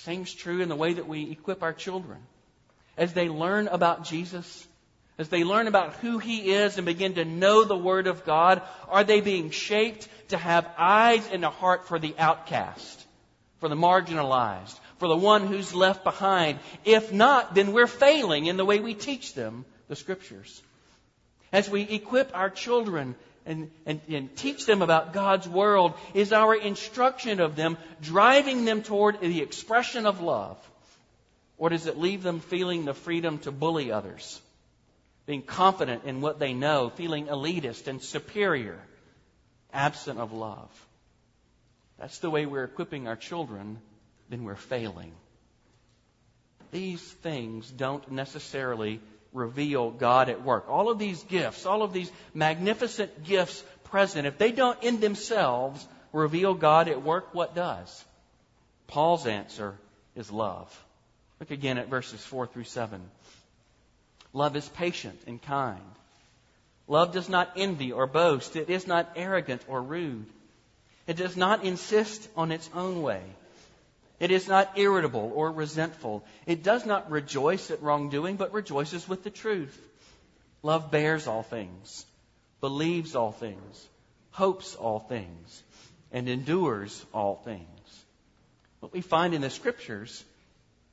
Same's 0.03 0.33
true 0.33 0.61
in 0.61 0.69
the 0.69 0.75
way 0.75 0.93
that 0.93 1.07
we 1.07 1.31
equip 1.31 1.63
our 1.63 1.73
children. 1.73 2.19
As 2.97 3.13
they 3.13 3.29
learn 3.29 3.67
about 3.67 4.05
Jesus, 4.05 4.67
as 5.17 5.29
they 5.29 5.43
learn 5.43 5.67
about 5.67 5.95
who 5.95 6.19
He 6.19 6.51
is 6.51 6.77
and 6.77 6.85
begin 6.85 7.15
to 7.15 7.25
know 7.25 7.63
the 7.63 7.77
Word 7.77 8.07
of 8.07 8.23
God, 8.23 8.61
are 8.87 9.03
they 9.03 9.21
being 9.21 9.49
shaped 9.49 10.07
to 10.29 10.37
have 10.37 10.69
eyes 10.77 11.27
and 11.31 11.43
a 11.43 11.49
heart 11.49 11.87
for 11.87 11.97
the 11.97 12.13
outcast, 12.17 13.05
for 13.59 13.69
the 13.69 13.75
marginalized, 13.75 14.79
for 14.99 15.07
the 15.07 15.17
one 15.17 15.47
who's 15.47 15.73
left 15.73 16.03
behind? 16.03 16.59
If 16.85 17.11
not, 17.11 17.55
then 17.55 17.73
we're 17.73 17.87
failing 17.87 18.45
in 18.45 18.57
the 18.57 18.65
way 18.65 18.79
we 18.79 18.93
teach 18.93 19.33
them 19.33 19.65
the 19.87 19.95
Scriptures. 19.95 20.61
As 21.51 21.69
we 21.69 21.81
equip 21.81 22.35
our 22.35 22.49
children 22.49 23.15
and, 23.47 23.71
and, 23.85 24.01
and, 24.09 24.35
teach 24.35 24.65
them 24.65 24.81
about 24.81 25.13
God's 25.13 25.47
world, 25.47 25.93
is 26.13 26.33
our 26.33 26.53
instruction 26.53 27.39
of 27.39 27.55
them 27.55 27.77
driving 28.01 28.65
them 28.65 28.83
toward 28.83 29.21
the 29.21 29.41
expression 29.41 30.05
of 30.05 30.21
love? 30.21 30.57
Or 31.57 31.69
does 31.69 31.87
it 31.87 31.97
leave 31.97 32.21
them 32.21 32.41
feeling 32.41 32.85
the 32.85 32.93
freedom 32.93 33.39
to 33.39 33.51
bully 33.51 33.91
others? 33.91 34.39
being 35.27 35.43
confident 35.43 36.05
in 36.05 36.21
what 36.21 36.39
they 36.39 36.53
know, 36.53 36.89
feeling 36.89 37.27
elitist 37.27 37.87
and 37.87 38.01
superior, 38.01 38.79
absent 39.73 40.19
of 40.19 40.31
love. 40.31 40.71
That's 41.99 42.19
the 42.19 42.29
way 42.29 42.45
we're 42.45 42.63
equipping 42.63 43.07
our 43.07 43.17
children, 43.17 43.79
then 44.29 44.45
we're 44.45 44.55
failing. 44.55 45.11
These 46.71 47.01
things 47.01 47.69
don't 47.69 48.09
necessarily 48.09 49.01
reveal 49.37 49.91
God 49.91 50.29
at 50.29 50.43
work. 50.43 50.65
All 50.67 50.89
of 50.89 50.99
these 50.99 51.23
gifts, 51.23 51.65
all 51.65 51.83
of 51.83 51.93
these 51.93 52.11
magnificent 52.33 53.23
gifts 53.23 53.63
present, 53.85 54.27
if 54.27 54.37
they 54.37 54.51
don't 54.51 54.81
in 54.83 54.99
themselves 54.99 55.87
reveal 56.11 56.53
God 56.53 56.89
at 56.89 57.03
work, 57.03 57.33
what 57.33 57.55
does? 57.55 58.03
Paul's 58.87 59.27
answer 59.27 59.75
is 60.15 60.31
love. 60.31 60.67
Look 61.39 61.51
again 61.51 61.77
at 61.77 61.87
verses 61.89 62.23
4 62.25 62.47
through 62.47 62.63
7. 62.63 63.01
Love 64.33 64.55
is 64.55 64.67
patient 64.69 65.19
and 65.27 65.41
kind. 65.41 65.79
Love 66.87 67.11
does 67.11 67.29
not 67.29 67.51
envy 67.55 67.91
or 67.91 68.07
boast. 68.07 68.55
It 68.55 68.69
is 68.69 68.87
not 68.87 69.11
arrogant 69.15 69.61
or 69.67 69.81
rude. 69.81 70.25
It 71.05 71.17
does 71.17 71.37
not 71.37 71.63
insist 71.63 72.27
on 72.35 72.51
its 72.51 72.69
own 72.73 73.01
way. 73.01 73.21
It 74.19 74.31
is 74.31 74.47
not 74.47 74.77
irritable 74.77 75.31
or 75.35 75.51
resentful. 75.51 76.25
It 76.45 76.63
does 76.63 76.85
not 76.85 77.11
rejoice 77.11 77.69
at 77.69 77.83
wrongdoing, 77.83 78.35
but 78.35 78.53
rejoices 78.53 79.07
with 79.07 79.23
the 79.23 79.29
truth. 79.29 79.79
Love 80.63 80.89
bears 80.89 81.27
all 81.27 81.43
things, 81.43 82.05
believes 82.59 83.15
all 83.15 83.31
things, 83.31 83.87
hopes 84.31 84.75
all 84.75 84.99
things, 84.99 85.63
and 86.11 86.27
endures 86.27 87.05
all 87.13 87.35
things. 87.35 88.05
What 88.79 88.93
we 88.93 89.01
find 89.01 89.33
in 89.33 89.41
the 89.41 89.49
scriptures, 89.49 90.23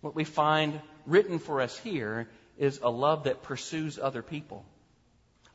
what 0.02 0.14
we 0.14 0.25
find 0.25 0.81
written 1.07 1.38
for 1.38 1.62
us 1.62 1.78
here, 1.78 2.28
is 2.59 2.81
a 2.83 2.90
love 2.90 3.25
that 3.25 3.43
pursues 3.43 3.99
other 3.99 4.23
people. 4.23 4.64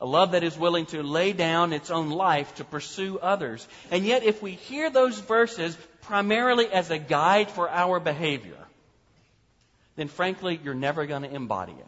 A 0.00 0.06
love 0.06 0.32
that 0.32 0.42
is 0.42 0.56
willing 0.56 0.86
to 0.86 1.02
lay 1.02 1.32
down 1.32 1.72
its 1.72 1.90
own 1.90 2.08
life 2.08 2.54
to 2.54 2.64
pursue 2.64 3.18
others. 3.18 3.66
And 3.90 4.04
yet, 4.04 4.22
if 4.22 4.42
we 4.42 4.52
hear 4.52 4.88
those 4.88 5.18
verses 5.18 5.76
primarily 6.02 6.72
as 6.72 6.90
a 6.90 6.98
guide 6.98 7.50
for 7.50 7.68
our 7.68 8.00
behavior, 8.00 8.56
then 9.96 10.08
frankly, 10.08 10.58
you're 10.64 10.74
never 10.74 11.04
going 11.04 11.22
to 11.22 11.34
embody 11.34 11.72
it. 11.72 11.86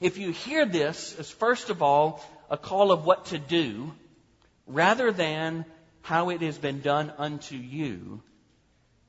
If 0.00 0.18
you 0.18 0.32
hear 0.32 0.66
this 0.66 1.14
as, 1.18 1.30
first 1.30 1.70
of 1.70 1.82
all, 1.82 2.24
a 2.50 2.56
call 2.56 2.90
of 2.90 3.04
what 3.06 3.26
to 3.26 3.38
do, 3.38 3.92
rather 4.66 5.12
than 5.12 5.64
how 6.02 6.30
it 6.30 6.42
has 6.42 6.58
been 6.58 6.80
done 6.80 7.12
unto 7.16 7.56
you, 7.56 8.20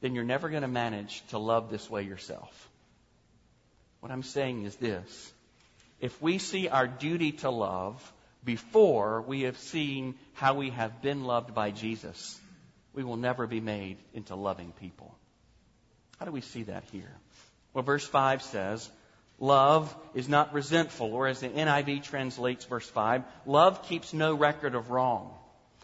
then 0.02 0.14
you're 0.14 0.24
never 0.24 0.50
going 0.50 0.62
to 0.62 0.68
manage 0.68 1.24
to 1.30 1.40
love 1.40 1.72
this 1.72 1.90
way 1.90 2.04
yourself. 2.04 2.70
What 4.02 4.12
I'm 4.12 4.24
saying 4.24 4.64
is 4.64 4.76
this. 4.76 5.34
If 6.00 6.22
we 6.22 6.38
see 6.38 6.68
our 6.68 6.88
duty 6.88 7.32
to 7.34 7.50
love 7.50 8.14
before 8.44 9.22
we 9.22 9.42
have 9.42 9.58
seen 9.58 10.16
how 10.34 10.54
we 10.54 10.70
have 10.72 11.02
been 11.02 11.24
loved 11.24 11.54
by 11.54 11.72
Jesus, 11.72 12.40
we 12.94 13.04
will 13.04 13.18
never 13.18 13.48
be 13.48 13.60
made 13.60 13.98
into 14.14 14.36
loving 14.36 14.72
people. 14.80 15.16
How 16.20 16.26
do 16.26 16.32
we 16.32 16.42
see 16.42 16.64
that 16.64 16.84
here? 16.92 17.12
Well, 17.74 17.84
verse 17.84 18.06
5 18.06 18.42
says, 18.42 18.90
Love 19.38 19.94
is 20.14 20.30
not 20.30 20.54
resentful, 20.54 21.14
or 21.14 21.28
as 21.28 21.42
the 21.42 21.50
NIV 21.50 22.04
translates 22.04 22.64
verse 22.64 22.88
5, 22.88 23.24
love 23.46 23.84
keeps 23.84 24.14
no 24.14 24.34
record 24.34 24.76
of 24.76 24.92
wrong. 24.92 25.34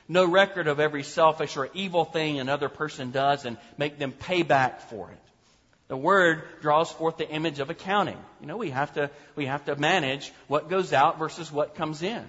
No 0.07 0.25
record 0.25 0.67
of 0.67 0.79
every 0.79 1.03
selfish 1.03 1.57
or 1.57 1.69
evil 1.73 2.05
thing 2.05 2.39
another 2.39 2.69
person 2.69 3.11
does 3.11 3.45
and 3.45 3.57
make 3.77 3.99
them 3.99 4.13
pay 4.13 4.43
back 4.43 4.89
for 4.89 5.11
it. 5.11 5.30
The 5.91 5.97
word 5.97 6.43
draws 6.61 6.89
forth 6.89 7.17
the 7.17 7.29
image 7.29 7.59
of 7.59 7.69
accounting. 7.69 8.17
You 8.39 8.47
know, 8.47 8.55
we 8.55 8.69
have 8.69 8.93
to, 8.93 9.11
we 9.35 9.47
have 9.47 9.65
to 9.65 9.75
manage 9.75 10.31
what 10.47 10.69
goes 10.69 10.93
out 10.93 11.19
versus 11.19 11.51
what 11.51 11.75
comes 11.75 12.01
in. 12.01 12.23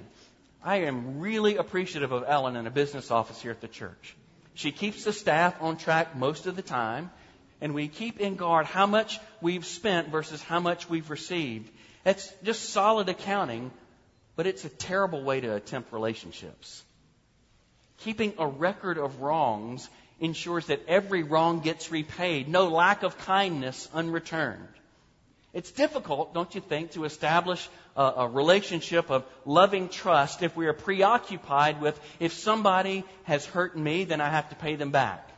I 0.64 0.78
am 0.78 1.20
really 1.20 1.58
appreciative 1.58 2.10
of 2.10 2.24
Ellen 2.26 2.56
in 2.56 2.66
a 2.66 2.72
business 2.72 3.12
office 3.12 3.40
here 3.40 3.52
at 3.52 3.60
the 3.60 3.68
church. 3.68 4.16
She 4.54 4.72
keeps 4.72 5.04
the 5.04 5.12
staff 5.12 5.62
on 5.62 5.76
track 5.76 6.16
most 6.16 6.46
of 6.46 6.56
the 6.56 6.62
time, 6.62 7.12
and 7.60 7.72
we 7.72 7.86
keep 7.86 8.18
in 8.18 8.34
guard 8.34 8.66
how 8.66 8.86
much 8.86 9.20
we've 9.40 9.64
spent 9.64 10.08
versus 10.08 10.42
how 10.42 10.58
much 10.58 10.90
we've 10.90 11.08
received. 11.08 11.70
It's 12.04 12.32
just 12.42 12.70
solid 12.70 13.08
accounting, 13.08 13.70
but 14.34 14.48
it's 14.48 14.64
a 14.64 14.70
terrible 14.70 15.22
way 15.22 15.40
to 15.40 15.54
attempt 15.54 15.92
relationships. 15.92 16.82
Keeping 17.98 18.34
a 18.38 18.46
record 18.48 18.98
of 18.98 19.20
wrongs 19.20 19.88
ensures 20.22 20.66
that 20.66 20.80
every 20.86 21.24
wrong 21.24 21.60
gets 21.60 21.90
repaid, 21.90 22.48
no 22.48 22.68
lack 22.68 23.02
of 23.02 23.18
kindness 23.18 23.88
unreturned. 23.92 24.68
It's 25.52 25.72
difficult, 25.72 26.32
don't 26.32 26.54
you 26.54 26.62
think, 26.62 26.92
to 26.92 27.04
establish 27.04 27.68
a, 27.96 28.02
a, 28.02 28.28
relationship 28.28 29.10
of 29.10 29.26
loving 29.44 29.90
trust 29.90 30.42
if 30.42 30.56
we 30.56 30.66
are 30.66 30.72
preoccupied 30.72 31.82
with 31.82 32.00
if 32.20 32.32
somebody 32.32 33.04
has 33.24 33.44
hurt 33.44 33.76
me, 33.76 34.04
then 34.04 34.20
I 34.20 34.30
have 34.30 34.48
to 34.48 34.56
pay 34.56 34.76
them 34.76 34.92
back. 34.92 35.28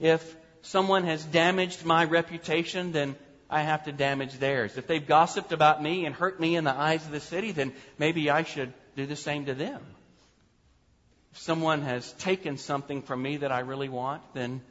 If 0.00 0.36
someone 0.62 1.04
has 1.04 1.24
damaged 1.24 1.86
my 1.86 2.04
reputation, 2.04 2.92
then 2.92 3.16
I 3.48 3.62
have 3.62 3.84
to 3.84 3.92
damage 3.92 4.34
theirs. 4.34 4.76
If 4.76 4.86
they've 4.86 5.06
gossiped 5.06 5.52
about 5.52 5.82
me 5.82 6.04
and 6.04 6.14
hurt 6.14 6.38
me 6.38 6.56
in 6.56 6.64
the 6.64 6.74
eyes 6.74 7.06
of 7.06 7.12
the 7.12 7.20
city, 7.20 7.52
then 7.52 7.72
maybe 7.98 8.28
I 8.28 8.42
should 8.42 8.74
do 8.96 9.06
the 9.06 9.16
same 9.16 9.46
to 9.46 9.54
them 9.54 9.80
if 11.36 11.42
someone 11.42 11.82
has 11.82 12.12
taken 12.14 12.56
something 12.56 13.02
from 13.02 13.20
me 13.20 13.36
that 13.36 13.52
I 13.52 13.58
really 13.60 13.90
want, 13.90 14.22
then 14.32 14.62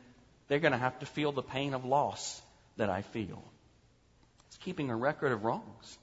they're 0.48 0.60
going 0.60 0.72
to 0.72 0.80
have 0.80 0.98
to 1.00 1.06
feel 1.06 1.32
the 1.32 1.44
pain 1.44 1.76
of 1.76 1.86
loss 1.86 2.42
that 2.78 2.90
I 2.90 3.04
feel. 3.04 3.44
It's 4.48 4.58
keeping 4.58 4.90
a 4.90 4.96
record 4.96 5.32
of 5.32 5.44
wrongs. 5.44 5.98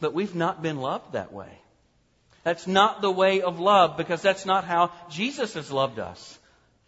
But 0.00 0.14
we've 0.14 0.34
not 0.34 0.62
been 0.62 0.78
loved 0.78 1.12
that 1.12 1.34
way. 1.34 1.50
That's 2.44 2.66
not 2.66 3.02
the 3.02 3.10
way 3.10 3.42
of 3.42 3.60
love 3.60 3.98
because 3.98 4.22
that's 4.22 4.46
not 4.46 4.64
how 4.64 4.90
Jesus 5.10 5.52
has 5.52 5.70
loved 5.70 5.98
us. 5.98 6.38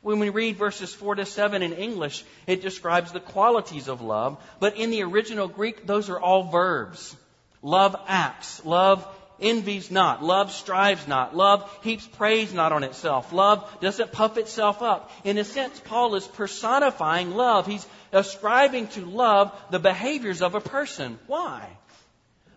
When 0.00 0.19
we 0.19 0.31
read 0.31 0.57
verses 0.57 0.95
4 0.95 1.16
to 1.16 1.26
7 1.26 1.61
in 1.61 1.75
English, 1.75 2.25
it 2.47 2.62
describes 2.62 3.12
the 3.12 3.21
qualities 3.21 3.88
of 3.88 4.00
love, 4.00 4.42
but 4.59 4.78
in 4.78 4.90
the 4.90 5.02
original 5.02 5.49
Greek, 5.49 5.87
those 5.87 6.09
are 6.09 6.19
all 6.19 6.45
verbs. 6.45 7.14
Love 7.61 7.95
acts. 8.09 8.64
Love 8.64 9.07
envies 9.42 9.90
not. 9.90 10.22
Love 10.22 10.52
strives 10.52 11.06
not. 11.06 11.37
Love 11.37 11.68
heaps 11.82 12.06
praise 12.06 12.54
not 12.54 12.72
on 12.72 12.84
itself. 12.84 13.32
Love 13.32 13.68
doesn't 13.80 14.12
puff 14.12 14.38
itself 14.38 14.82
up. 14.82 15.11
In 15.25 15.38
a 15.38 15.44
sense, 15.44 15.80
Paul 15.84 16.14
is 16.14 16.26
personifying 16.26 17.32
love. 17.32 17.66
He's 17.66 17.87
ascribing 18.12 18.88
to 18.88 19.04
love 19.04 19.52
the 19.70 19.78
behaviors 19.78 20.42
of 20.42 20.54
a 20.54 20.61
person. 20.61 21.18
Why? 21.26 21.68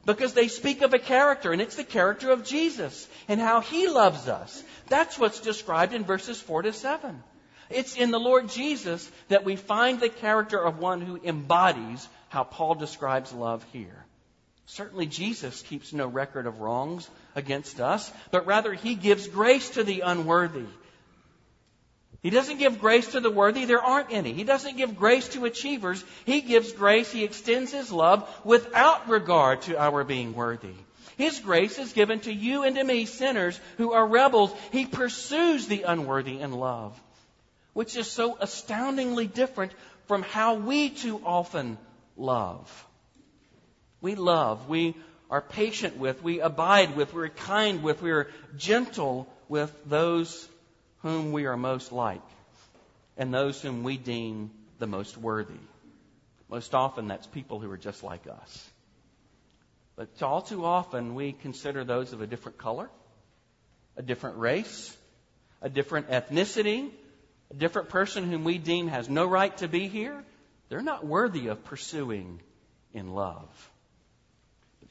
Because 0.06 0.34
they 0.34 0.48
speak 0.48 0.84
of 0.84 0.94
a 0.94 1.00
character, 1.00 1.52
and 1.52 1.62
it's 1.62 1.78
the 1.78 1.84
character 1.84 2.32
of 2.32 2.46
Jesus 2.46 3.08
and 3.28 3.42
how 3.42 3.62
he 3.62 3.88
loves 3.88 4.28
us. 4.28 4.64
That's 4.88 5.18
what's 5.18 5.40
described 5.40 5.94
in 5.94 6.04
verses 6.04 6.40
4 6.40 6.62
to 6.62 6.74
7. 6.74 7.24
It's 7.70 7.96
in 7.96 8.12
the 8.12 8.20
Lord 8.20 8.50
Jesus 8.50 9.10
that 9.30 9.44
we 9.44 9.56
find 9.56 10.00
the 10.00 10.10
character 10.10 10.64
of 10.64 10.78
one 10.78 11.02
who 11.02 11.20
embodies 11.24 12.08
how 12.30 12.44
Paul 12.44 12.76
describes 12.76 13.34
love 13.34 13.66
here. 13.74 14.05
Certainly, 14.68 15.08
Jesus 15.08 15.62
keeps 15.62 15.94
no 15.94 16.08
record 16.08 16.48
of 16.48 16.60
wrongs 16.60 17.10
against 17.36 17.80
us, 17.80 18.12
but 18.32 18.48
rather 18.48 18.74
he 18.74 18.96
gives 18.96 19.28
grace 19.28 19.72
to 19.72 19.84
the 19.84 20.02
unworthy. 20.02 20.66
He 22.22 22.32
doesn't 22.32 22.58
give 22.58 22.80
grace 22.80 23.12
to 23.12 23.20
the 23.20 23.30
worthy. 23.30 23.66
There 23.66 23.84
aren't 23.84 24.12
any. 24.12 24.34
He 24.34 24.44
doesn't 24.44 24.78
give 24.78 24.98
grace 24.98 25.28
to 25.30 25.46
achievers. 25.46 26.04
He 26.26 26.42
gives 26.42 26.72
grace. 26.72 27.12
He 27.12 27.24
extends 27.24 27.72
his 27.72 27.92
love 27.92 28.28
without 28.44 29.08
regard 29.08 29.62
to 29.64 29.78
our 29.78 30.04
being 30.04 30.34
worthy. 30.34 30.74
His 31.18 31.40
grace 31.40 31.78
is 31.78 31.94
given 31.94 32.20
to 32.22 32.34
you 32.34 32.64
and 32.64 32.76
to 32.78 32.84
me, 32.84 33.06
sinners 33.06 33.60
who 33.78 33.94
are 33.94 34.08
rebels. 34.08 34.52
He 34.72 34.88
pursues 34.88 35.68
the 35.68 35.84
unworthy 35.84 36.40
in 36.40 36.52
love, 36.52 37.00
which 37.74 37.96
is 37.96 38.10
so 38.10 38.38
astoundingly 38.42 39.28
different 39.28 39.74
from 40.08 40.24
how 40.24 40.56
we 40.56 40.90
too 40.90 41.22
often 41.24 41.78
love. 42.18 42.88
We 44.02 44.16
love, 44.16 44.68
we 44.70 44.96
are 45.30 45.42
patient 45.42 45.98
with, 45.98 46.22
we 46.24 46.40
abide 46.40 46.96
with, 46.96 47.14
we're 47.14 47.30
kind 47.30 47.84
with, 47.84 48.02
we're 48.02 48.28
gentle 48.58 49.28
with 49.50 49.76
those 49.86 50.48
whom 51.02 51.32
we 51.32 51.46
are 51.46 51.58
most 51.58 51.92
like 51.92 52.22
and 53.18 53.34
those 53.34 53.62
whom 53.62 53.84
we 53.84 53.98
deem 53.98 54.52
the 54.80 54.88
most 54.88 55.18
worthy. 55.18 55.60
Most 56.50 56.76
often, 56.76 57.08
that's 57.08 57.26
people 57.28 57.60
who 57.60 57.72
are 57.72 57.78
just 57.78 58.04
like 58.04 58.28
us. 58.28 58.70
But 59.96 60.22
all 60.22 60.42
too 60.42 60.66
often, 60.66 61.16
we 61.16 61.32
consider 61.32 61.84
those 61.84 62.14
of 62.14 62.22
a 62.22 62.28
different 62.28 62.58
color, 62.58 62.90
a 63.98 64.02
different 64.02 64.38
race, 64.38 64.96
a 65.62 65.70
different 65.70 66.10
ethnicity, 66.10 66.92
a 67.50 67.54
different 67.56 67.90
person 67.90 68.30
whom 68.30 68.44
we 68.44 68.58
deem 68.58 68.88
has 68.88 69.10
no 69.10 69.26
right 69.26 69.56
to 69.58 69.68
be 69.68 69.88
here. 69.88 70.24
They're 70.70 70.82
not 70.82 71.06
worthy 71.06 71.48
of 71.48 71.64
pursuing 71.64 72.42
in 72.94 73.14
love. 73.14 73.72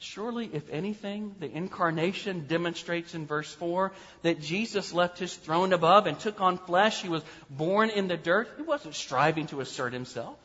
Surely, 0.05 0.47
if 0.53 0.69
anything, 0.69 1.35
the 1.39 1.51
incarnation 1.51 2.45
demonstrates 2.47 3.15
in 3.15 3.25
verse 3.25 3.51
4 3.55 3.91
that 4.21 4.39
Jesus 4.39 4.93
left 4.93 5.17
his 5.17 5.33
throne 5.35 5.73
above 5.73 6.05
and 6.05 6.19
took 6.19 6.39
on 6.39 6.59
flesh. 6.59 7.01
He 7.01 7.09
was 7.09 7.23
born 7.49 7.89
in 7.89 8.07
the 8.07 8.15
dirt. 8.15 8.47
He 8.55 8.61
wasn't 8.61 8.93
striving 8.93 9.47
to 9.47 9.61
assert 9.61 9.93
himself. 9.93 10.37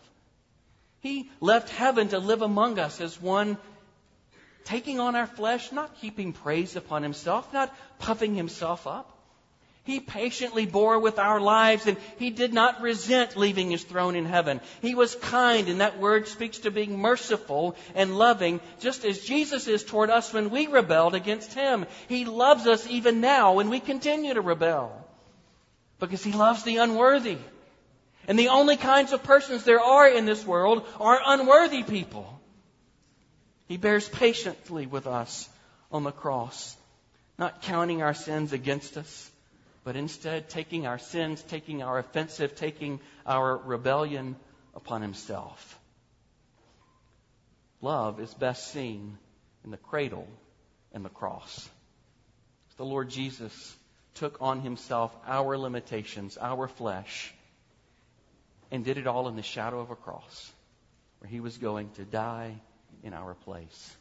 He 1.01 1.31
left 1.41 1.69
heaven 1.69 2.09
to 2.09 2.19
live 2.19 2.41
among 2.41 2.79
us 2.79 3.03
as 3.03 3.21
one 3.21 3.59
taking 4.65 4.99
on 4.99 5.15
our 5.15 5.27
flesh, 5.27 5.73
not 5.73 5.95
heaping 6.01 6.33
praise 6.33 6.75
upon 6.75 7.03
himself, 7.03 7.53
not 7.53 7.75
puffing 7.99 8.35
himself 8.35 8.87
up. 8.87 9.20
He 9.85 9.99
patiently 9.99 10.67
bore 10.67 10.99
with 10.99 11.19
our 11.19 11.41
lives 11.41 11.87
and 11.87 11.97
he 12.19 12.31
did 12.31 12.53
not 12.53 12.83
resent 12.83 13.37
leaving 13.37 13.71
his 13.71 13.83
throne 13.83 14.15
in 14.15 14.27
heaven. 14.27 14.61
He 14.83 14.95
was 14.95 15.15
kind 15.15 15.69
and 15.69 15.81
that 15.81 15.99
word 15.99 16.29
speaks 16.29 16.59
to 16.61 16.71
being 16.71 16.99
merciful 16.99 17.77
and 17.95 18.19
loving 18.19 18.61
just 18.81 19.05
as 19.05 19.25
Jesus 19.25 19.67
is 19.69 19.83
toward 19.83 20.11
us 20.11 20.33
when 20.33 20.51
we 20.51 20.67
rebelled 20.67 21.15
against 21.15 21.55
him. 21.55 21.87
He 22.09 22.27
loves 22.27 22.67
us 22.67 22.87
even 22.87 23.21
now 23.21 23.55
when 23.55 23.71
we 23.71 23.81
continue 23.81 24.35
to 24.35 24.43
rebel 24.43 24.93
because 25.99 26.23
he 26.23 26.33
loves 26.33 26.63
the 26.63 26.77
unworthy. 26.77 27.39
And 28.29 28.39
the 28.39 28.49
only 28.49 28.77
kinds 28.77 29.13
of 29.13 29.23
persons 29.23 29.65
there 29.65 29.81
are 29.81 30.09
in 30.09 30.27
this 30.27 30.45
world 30.45 30.87
are 31.01 31.21
unworthy 31.25 31.83
people. 31.83 32.41
He 33.67 33.77
bears 33.77 34.09
patiently 34.09 34.87
with 34.87 35.07
us 35.07 35.49
on 35.91 36.05
the 36.05 36.13
cross, 36.13 36.77
not 37.39 37.63
counting 37.63 38.03
our 38.03 38.15
sins 38.15 38.53
against 38.53 38.97
us, 38.97 39.31
but 39.85 39.97
instead 39.97 40.49
taking 40.49 40.87
our 40.87 40.99
sins, 40.99 41.43
taking 41.43 41.83
our 41.83 41.99
offensive, 41.99 42.55
taking 42.55 43.01
our 43.27 43.57
rebellion 43.57 44.37
upon 44.75 45.03
himself. 45.03 45.79
Love 47.81 48.21
is 48.21 48.33
best 48.35 48.73
seen 48.73 49.17
in 49.65 49.71
the 49.71 49.77
cradle 49.77 50.29
and 50.93 51.05
the 51.05 51.09
cross. 51.09 51.69
The 52.77 52.85
Lord 52.85 53.11
Jesus 53.11 53.77
took 54.15 54.39
on 54.41 54.61
himself 54.61 55.15
our 55.27 55.57
limitations, 55.57 56.39
our 56.39 56.67
flesh, 56.67 57.33
and 58.71 58.85
did 58.85 58.99
it 58.99 59.07
all 59.07 59.29
in 59.29 59.37
the 59.37 59.43
shadow 59.43 59.81
of 59.81 59.91
a 59.91 59.97
cross 59.97 60.53
where 61.19 61.31
he 61.31 61.41
was 61.41 61.59
going 61.59 61.91
to 61.93 62.05
die 62.05 62.55
in 63.03 63.13
our 63.13 63.35
place. 63.35 63.97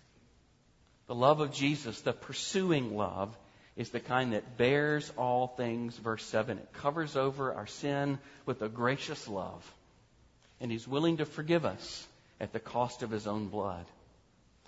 The 1.07 1.15
love 1.15 1.39
of 1.41 1.51
Jesus, 1.51 2.01
the 2.01 2.13
pursuing 2.13 2.95
love, 2.95 3.35
is 3.79 3.91
the 3.91 3.99
kind 4.01 4.33
that 4.33 4.57
bears 4.57 5.09
all 5.17 5.47
things, 5.47 5.95
verse 5.95 6.25
7. 6.25 6.57
It 6.57 6.73
covers 6.73 7.15
over 7.15 7.53
our 7.53 7.65
sin 7.65 8.19
with 8.45 8.61
a 8.61 8.67
gracious 8.67 9.25
love. 9.25 9.73
And 10.59 10.69
He's 10.69 10.85
willing 10.85 11.17
to 11.17 11.25
forgive 11.25 11.63
us 11.63 12.05
at 12.41 12.51
the 12.51 12.59
cost 12.59 13.03
of 13.03 13.09
His 13.09 13.25
own 13.25 13.47
blood. 13.47 13.85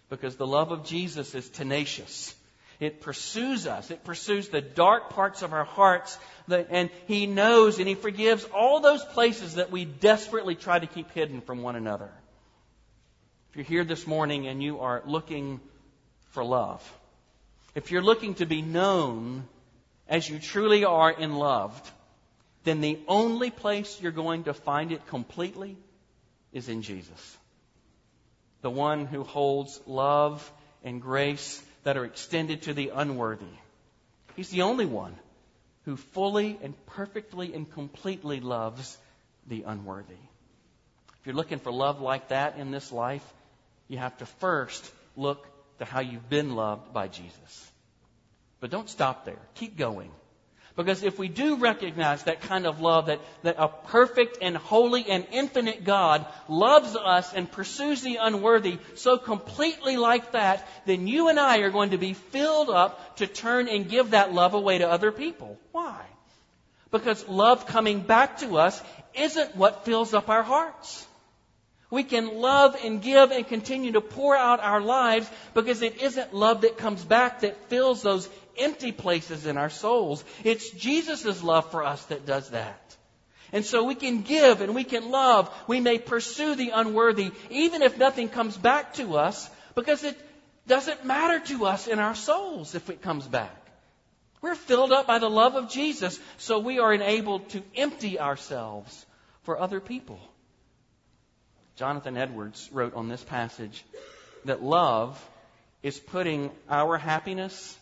Because 0.09 0.37
the 0.37 0.47
love 0.47 0.71
of 0.71 0.85
Jesus 0.85 1.35
is 1.35 1.49
tenacious. 1.49 2.33
It 2.79 3.01
pursues 3.01 3.67
us. 3.67 3.91
It 3.91 4.05
pursues 4.05 4.47
the 4.47 4.61
dark 4.61 5.09
parts 5.09 5.41
of 5.41 5.51
our 5.51 5.65
hearts. 5.65 6.17
and 6.49 6.89
He 7.05 7.27
knows 7.27 7.79
and 7.79 7.89
He 7.89 7.95
forgives 7.95 8.45
all 8.55 8.79
those 8.79 9.03
places 9.03 9.55
that 9.55 9.71
we 9.71 9.83
desperately 9.83 10.55
try 10.55 10.79
to 10.79 10.87
keep 10.87 11.11
hidden 11.11 11.41
from 11.41 11.63
one 11.63 11.75
another. 11.75 12.09
If 13.49 13.57
you're 13.57 13.65
here 13.65 13.83
this 13.83 14.07
morning 14.07 14.47
and 14.47 14.63
you 14.63 14.79
are 14.79 15.03
looking 15.05 15.59
for 16.29 16.45
love, 16.45 16.81
if 17.75 17.91
you're 17.91 18.01
looking 18.01 18.35
to 18.35 18.45
be 18.45 18.61
known 18.61 19.47
as 20.07 20.29
you 20.29 20.39
truly 20.39 20.83
are 20.83 21.11
in 21.11 21.35
loved, 21.35 21.89
then 22.63 22.81
the 22.81 22.99
only 23.07 23.49
place 23.49 23.99
you're 24.01 24.11
going 24.11 24.43
to 24.43 24.53
find 24.53 24.91
it 24.91 25.07
completely 25.07 25.77
is 26.51 26.69
in 26.69 26.81
Jesus. 26.81 27.37
The 28.61 28.69
one 28.69 29.05
who 29.05 29.23
holds 29.23 29.79
love 29.87 30.51
and 30.83 31.01
grace 31.01 31.61
that 31.83 31.97
are 31.97 32.05
extended 32.05 32.63
to 32.63 32.73
the 32.73 32.91
unworthy. 32.93 33.45
He's 34.35 34.49
the 34.49 34.63
only 34.63 34.85
one 34.85 35.15
who 35.85 35.95
fully 35.97 36.59
and 36.61 36.73
perfectly 36.87 37.53
and 37.53 37.71
completely 37.71 38.39
loves 38.39 38.97
the 39.47 39.63
unworthy. 39.63 40.13
If 41.19 41.25
you're 41.25 41.35
looking 41.35 41.59
for 41.59 41.71
love 41.71 42.01
like 42.01 42.29
that 42.29 42.57
in 42.57 42.71
this 42.71 42.91
life, 42.91 43.25
you 43.87 43.97
have 43.97 44.17
to 44.19 44.25
first 44.25 44.91
look 45.15 45.47
to 45.81 45.85
how 45.85 45.99
you've 45.99 46.29
been 46.29 46.55
loved 46.55 46.93
by 46.93 47.07
Jesus. 47.07 47.71
But 48.59 48.69
don't 48.69 48.87
stop 48.87 49.25
there. 49.25 49.39
Keep 49.55 49.77
going. 49.77 50.11
Because 50.75 51.01
if 51.01 51.17
we 51.17 51.27
do 51.27 51.57
recognize 51.57 52.23
that 52.23 52.41
kind 52.41 52.67
of 52.67 52.79
love, 52.79 53.07
that, 53.07 53.19
that 53.41 53.55
a 53.57 53.67
perfect 53.67 54.37
and 54.43 54.55
holy 54.55 55.09
and 55.09 55.25
infinite 55.31 55.83
God 55.83 56.23
loves 56.47 56.95
us 56.95 57.33
and 57.33 57.51
pursues 57.51 58.03
the 58.03 58.17
unworthy 58.21 58.77
so 58.93 59.17
completely 59.17 59.97
like 59.97 60.33
that, 60.33 60.67
then 60.85 61.07
you 61.07 61.29
and 61.29 61.39
I 61.39 61.57
are 61.57 61.71
going 61.71 61.89
to 61.89 61.97
be 61.97 62.13
filled 62.13 62.69
up 62.69 63.17
to 63.17 63.25
turn 63.25 63.67
and 63.67 63.89
give 63.89 64.11
that 64.11 64.33
love 64.33 64.53
away 64.53 64.77
to 64.77 64.87
other 64.87 65.11
people. 65.11 65.57
Why? 65.71 66.05
Because 66.91 67.27
love 67.27 67.65
coming 67.65 68.01
back 68.01 68.37
to 68.39 68.59
us 68.59 68.81
isn't 69.15 69.55
what 69.55 69.83
fills 69.83 70.13
up 70.13 70.29
our 70.29 70.43
hearts. 70.43 71.07
We 71.91 72.03
can 72.03 72.39
love 72.39 72.77
and 72.83 73.01
give 73.01 73.31
and 73.31 73.45
continue 73.45 73.91
to 73.91 74.01
pour 74.01 74.35
out 74.35 74.61
our 74.61 74.79
lives 74.79 75.29
because 75.53 75.81
it 75.81 76.01
isn't 76.01 76.33
love 76.33 76.61
that 76.61 76.77
comes 76.77 77.03
back 77.03 77.41
that 77.41 77.69
fills 77.69 78.01
those 78.01 78.29
empty 78.57 78.93
places 78.93 79.45
in 79.45 79.57
our 79.57 79.69
souls. 79.69 80.23
It's 80.45 80.69
Jesus' 80.71 81.43
love 81.43 81.69
for 81.69 81.83
us 81.83 82.03
that 82.05 82.25
does 82.25 82.49
that. 82.51 82.79
And 83.51 83.65
so 83.65 83.83
we 83.83 83.95
can 83.95 84.21
give 84.21 84.61
and 84.61 84.73
we 84.73 84.85
can 84.85 85.11
love. 85.11 85.53
We 85.67 85.81
may 85.81 85.99
pursue 85.99 86.55
the 86.55 86.69
unworthy 86.69 87.31
even 87.49 87.81
if 87.81 87.97
nothing 87.97 88.29
comes 88.29 88.55
back 88.57 88.93
to 88.93 89.17
us 89.17 89.49
because 89.75 90.05
it 90.05 90.17
doesn't 90.67 91.05
matter 91.05 91.45
to 91.47 91.65
us 91.65 91.87
in 91.87 91.99
our 91.99 92.15
souls 92.15 92.73
if 92.73 92.89
it 92.89 93.01
comes 93.01 93.27
back. 93.27 93.57
We're 94.41 94.55
filled 94.55 94.93
up 94.93 95.07
by 95.07 95.19
the 95.19 95.29
love 95.29 95.55
of 95.55 95.69
Jesus 95.69 96.17
so 96.37 96.59
we 96.59 96.79
are 96.79 96.93
enabled 96.93 97.49
to 97.49 97.61
empty 97.75 98.17
ourselves 98.17 99.05
for 99.43 99.59
other 99.59 99.81
people. 99.81 100.19
Jonathan 101.75 102.17
Edwards 102.17 102.69
wrote 102.71 102.95
on 102.95 103.07
this 103.07 103.23
passage 103.23 103.83
that 104.45 104.63
love 104.63 105.23
is 105.83 105.99
putting 105.99 106.51
our 106.69 106.97
happiness 106.97 107.77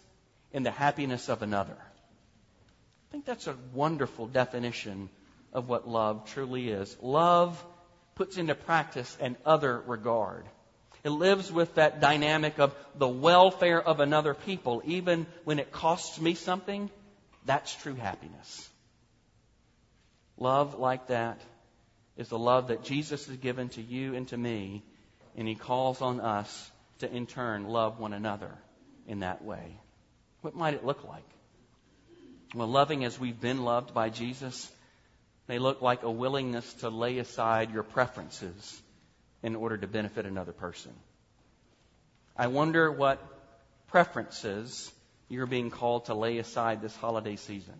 in 0.53 0.63
the 0.63 0.71
happiness 0.71 1.29
of 1.29 1.41
another. 1.41 1.75
I 1.75 3.11
think 3.11 3.25
that's 3.25 3.47
a 3.47 3.55
wonderful 3.73 4.27
definition 4.27 5.09
of 5.51 5.67
what 5.67 5.87
love 5.87 6.29
truly 6.31 6.69
is. 6.69 6.95
Love 7.01 7.63
puts 8.15 8.37
into 8.37 8.55
practice 8.55 9.17
an 9.19 9.35
other 9.45 9.81
regard. 9.87 10.45
It 11.03 11.09
lives 11.09 11.51
with 11.51 11.75
that 11.75 12.01
dynamic 12.01 12.59
of 12.59 12.75
the 12.95 13.07
welfare 13.07 13.81
of 13.81 13.99
another 13.99 14.33
people, 14.33 14.81
even 14.85 15.25
when 15.45 15.59
it 15.59 15.71
costs 15.71 16.19
me 16.19 16.33
something. 16.35 16.89
That's 17.45 17.73
true 17.73 17.95
happiness. 17.95 18.69
Love 20.37 20.77
like 20.77 21.07
that 21.07 21.39
is 22.19 22.27
the 22.27 22.37
love 22.37 22.67
that 22.67 22.83
Jesus 22.83 23.27
has 23.27 23.37
given 23.37 23.69
to 23.69 23.81
you 23.81 24.13
and 24.13 24.27
to 24.27 24.37
me, 24.37 24.83
and 25.37 25.47
He 25.47 25.55
calls 25.55 26.01
on 26.01 26.19
us 26.19 26.71
to 26.99 27.09
in 27.09 27.25
turn 27.25 27.69
love 27.69 27.97
one 27.97 28.11
another 28.11 28.51
in 29.07 29.21
that 29.21 29.41
way. 29.41 29.77
What 30.41 30.53
might 30.53 30.73
it 30.73 30.85
look 30.85 31.07
like? 31.07 31.23
Well, 32.53 32.67
loving 32.67 33.05
as 33.05 33.17
we've 33.17 33.39
been 33.39 33.63
loved 33.63 33.93
by 33.93 34.09
Jesus 34.09 34.69
may 35.47 35.59
look 35.59 35.81
like 35.81 36.03
a 36.03 36.11
willingness 36.11 36.73
to 36.75 36.89
lay 36.89 37.19
aside 37.19 37.71
your 37.71 37.83
preferences 37.83 38.81
in 39.41 39.55
order 39.55 39.77
to 39.77 39.87
benefit 39.87 40.25
another 40.25 40.51
person. 40.51 40.91
I 42.35 42.47
wonder 42.47 42.91
what 42.91 43.25
preferences 43.87 44.91
you're 45.29 45.45
being 45.45 45.69
called 45.69 46.05
to 46.05 46.15
lay 46.15 46.37
aside 46.37 46.81
this 46.81 46.95
holiday 46.97 47.37
season. 47.37 47.75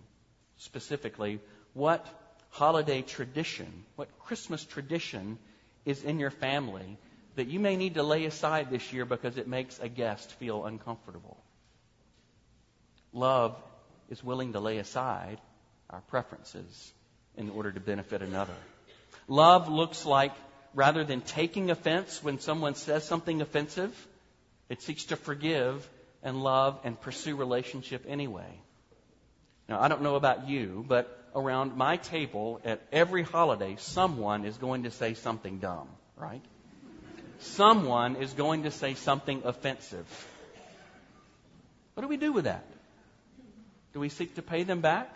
Specifically, 0.59 1.41
what 1.73 2.07
holiday 2.49 3.01
tradition, 3.01 3.85
what 3.95 4.07
Christmas 4.19 4.63
tradition 4.63 5.37
is 5.85 6.03
in 6.03 6.19
your 6.19 6.31
family 6.31 6.97
that 7.35 7.47
you 7.47 7.59
may 7.59 7.77
need 7.77 7.93
to 7.93 8.03
lay 8.03 8.25
aside 8.25 8.69
this 8.69 8.91
year 8.91 9.05
because 9.05 9.37
it 9.37 9.47
makes 9.47 9.79
a 9.79 9.87
guest 9.87 10.31
feel 10.33 10.65
uncomfortable. 10.65 11.37
Love 13.13 13.55
is 14.09 14.23
willing 14.23 14.53
to 14.53 14.59
lay 14.59 14.77
aside 14.77 15.39
our 15.89 16.01
preferences 16.01 16.91
in 17.37 17.49
order 17.49 17.71
to 17.71 17.79
benefit 17.79 18.21
another. 18.21 18.53
Love 19.27 19.69
looks 19.69 20.05
like 20.05 20.33
rather 20.73 21.03
than 21.03 21.21
taking 21.21 21.71
offense 21.71 22.23
when 22.23 22.39
someone 22.39 22.75
says 22.75 23.03
something 23.03 23.41
offensive, 23.41 23.95
It 24.69 24.83
seeks 24.83 25.05
to 25.05 25.15
forgive 25.15 25.87
and 26.21 26.43
love 26.43 26.79
and 26.83 26.99
pursue 26.99 27.35
relationship 27.35 28.05
anyway. 28.07 28.61
Now, 29.69 29.79
I 29.79 29.87
don't 29.87 30.01
know 30.01 30.15
about 30.15 30.49
you, 30.49 30.83
but 30.87 31.15
around 31.35 31.77
my 31.77 31.97
table 31.97 32.59
at 32.65 32.81
every 32.91 33.21
holiday, 33.21 33.75
someone 33.77 34.43
is 34.43 34.57
going 34.57 34.83
to 34.83 34.91
say 34.91 35.13
something 35.13 35.59
dumb, 35.59 35.87
right? 36.17 36.41
Someone 37.37 38.15
is 38.15 38.33
going 38.33 38.63
to 38.63 38.71
say 38.71 38.95
something 38.95 39.43
offensive. 39.45 40.07
What 41.93 42.01
do 42.01 42.07
we 42.07 42.17
do 42.17 42.33
with 42.33 42.45
that? 42.45 42.65
Do 43.93 43.99
we 43.99 44.09
seek 44.09 44.35
to 44.35 44.41
pay 44.41 44.63
them 44.63 44.81
back? 44.81 45.13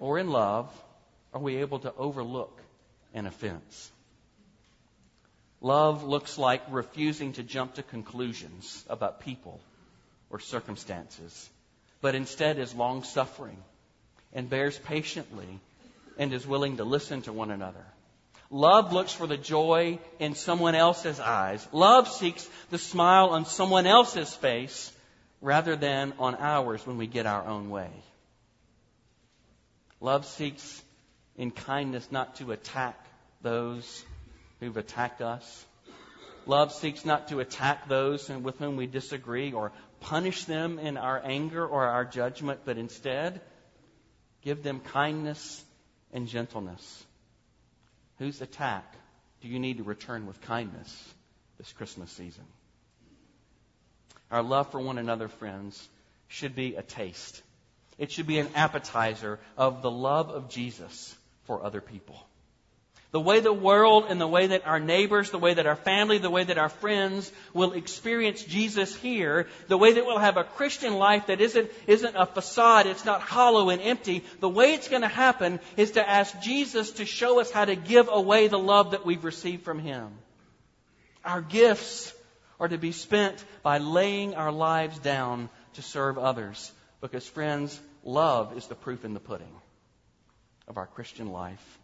Or 0.00 0.18
in 0.18 0.28
love, 0.28 0.68
are 1.32 1.40
we 1.40 1.56
able 1.58 1.78
to 1.80 1.94
overlook 1.96 2.60
an 3.14 3.26
offense? 3.26 3.92
Love 5.60 6.02
looks 6.02 6.36
like 6.36 6.62
refusing 6.68 7.34
to 7.34 7.44
jump 7.44 7.74
to 7.74 7.84
conclusions 7.84 8.84
about 8.88 9.20
people 9.20 9.60
or 10.30 10.40
circumstances, 10.40 11.48
but 12.04 12.14
instead 12.14 12.58
is 12.58 12.74
long 12.74 13.02
suffering 13.02 13.56
and 14.34 14.50
bears 14.50 14.78
patiently 14.78 15.58
and 16.18 16.34
is 16.34 16.46
willing 16.46 16.76
to 16.76 16.84
listen 16.84 17.22
to 17.22 17.32
one 17.32 17.50
another. 17.50 17.86
Love 18.50 18.92
looks 18.92 19.14
for 19.14 19.26
the 19.26 19.38
joy 19.38 19.98
in 20.18 20.34
someone 20.34 20.74
else's 20.74 21.18
eyes. 21.18 21.66
Love 21.72 22.06
seeks 22.06 22.46
the 22.70 22.76
smile 22.76 23.30
on 23.30 23.46
someone 23.46 23.86
else's 23.86 24.34
face 24.34 24.92
rather 25.40 25.76
than 25.76 26.12
on 26.18 26.34
ours 26.34 26.86
when 26.86 26.98
we 26.98 27.06
get 27.06 27.24
our 27.24 27.46
own 27.46 27.70
way. 27.70 27.88
Love 29.98 30.26
seeks 30.26 30.82
in 31.38 31.50
kindness 31.50 32.06
not 32.12 32.36
to 32.36 32.52
attack 32.52 33.02
those 33.40 34.04
who've 34.60 34.76
attacked 34.76 35.22
us. 35.22 35.64
Love 36.44 36.70
seeks 36.70 37.06
not 37.06 37.28
to 37.28 37.40
attack 37.40 37.88
those 37.88 38.28
with 38.28 38.58
whom 38.58 38.76
we 38.76 38.86
disagree 38.86 39.54
or 39.54 39.72
punish 40.00 40.44
them 40.44 40.78
in 40.78 40.96
our 40.96 41.20
anger 41.24 41.66
or 41.66 41.84
our 41.84 42.04
judgment, 42.04 42.60
but 42.64 42.78
instead 42.78 43.40
give 44.42 44.62
them 44.62 44.80
kindness 44.80 45.64
and 46.12 46.28
gentleness. 46.28 47.04
Whose 48.18 48.40
attack 48.40 48.94
do 49.40 49.48
you 49.48 49.58
need 49.58 49.78
to 49.78 49.82
return 49.82 50.26
with 50.26 50.40
kindness 50.42 51.14
this 51.58 51.72
Christmas 51.72 52.10
season? 52.12 52.44
Our 54.30 54.42
love 54.42 54.70
for 54.70 54.80
one 54.80 54.98
another, 54.98 55.28
friends, 55.28 55.88
should 56.28 56.54
be 56.54 56.76
a 56.76 56.82
taste. 56.82 57.42
It 57.98 58.10
should 58.10 58.26
be 58.26 58.38
an 58.38 58.48
appetizer 58.54 59.38
of 59.56 59.82
the 59.82 59.90
love 59.90 60.30
of 60.30 60.48
Jesus 60.48 61.14
for 61.44 61.64
other 61.64 61.80
people. 61.80 62.16
The 63.14 63.20
way 63.20 63.38
the 63.38 63.52
world 63.52 64.06
and 64.08 64.20
the 64.20 64.26
way 64.26 64.48
that 64.48 64.66
our 64.66 64.80
neighbors, 64.80 65.30
the 65.30 65.38
way 65.38 65.54
that 65.54 65.68
our 65.68 65.76
family, 65.76 66.18
the 66.18 66.30
way 66.30 66.42
that 66.42 66.58
our 66.58 66.68
friends 66.68 67.30
will 67.52 67.72
experience 67.72 68.42
Jesus 68.42 68.92
here, 68.92 69.46
the 69.68 69.78
way 69.78 69.92
that 69.92 70.04
we'll 70.04 70.18
have 70.18 70.36
a 70.36 70.42
Christian 70.42 70.94
life 70.94 71.28
that 71.28 71.40
isn't, 71.40 71.70
isn't 71.86 72.16
a 72.16 72.26
facade, 72.26 72.88
it's 72.88 73.04
not 73.04 73.20
hollow 73.20 73.70
and 73.70 73.80
empty, 73.80 74.24
the 74.40 74.48
way 74.48 74.74
it's 74.74 74.88
going 74.88 75.02
to 75.02 75.06
happen 75.06 75.60
is 75.76 75.92
to 75.92 76.08
ask 76.10 76.40
Jesus 76.40 76.90
to 76.90 77.06
show 77.06 77.38
us 77.38 77.52
how 77.52 77.64
to 77.64 77.76
give 77.76 78.08
away 78.10 78.48
the 78.48 78.58
love 78.58 78.90
that 78.90 79.06
we've 79.06 79.22
received 79.22 79.62
from 79.62 79.78
Him. 79.78 80.08
Our 81.24 81.40
gifts 81.40 82.12
are 82.58 82.66
to 82.66 82.78
be 82.78 82.90
spent 82.90 83.44
by 83.62 83.78
laying 83.78 84.34
our 84.34 84.50
lives 84.50 84.98
down 84.98 85.50
to 85.74 85.82
serve 85.82 86.18
others. 86.18 86.72
Because, 87.00 87.28
friends, 87.28 87.80
love 88.02 88.56
is 88.56 88.66
the 88.66 88.74
proof 88.74 89.04
in 89.04 89.14
the 89.14 89.20
pudding 89.20 89.54
of 90.66 90.78
our 90.78 90.86
Christian 90.88 91.30
life 91.30 91.78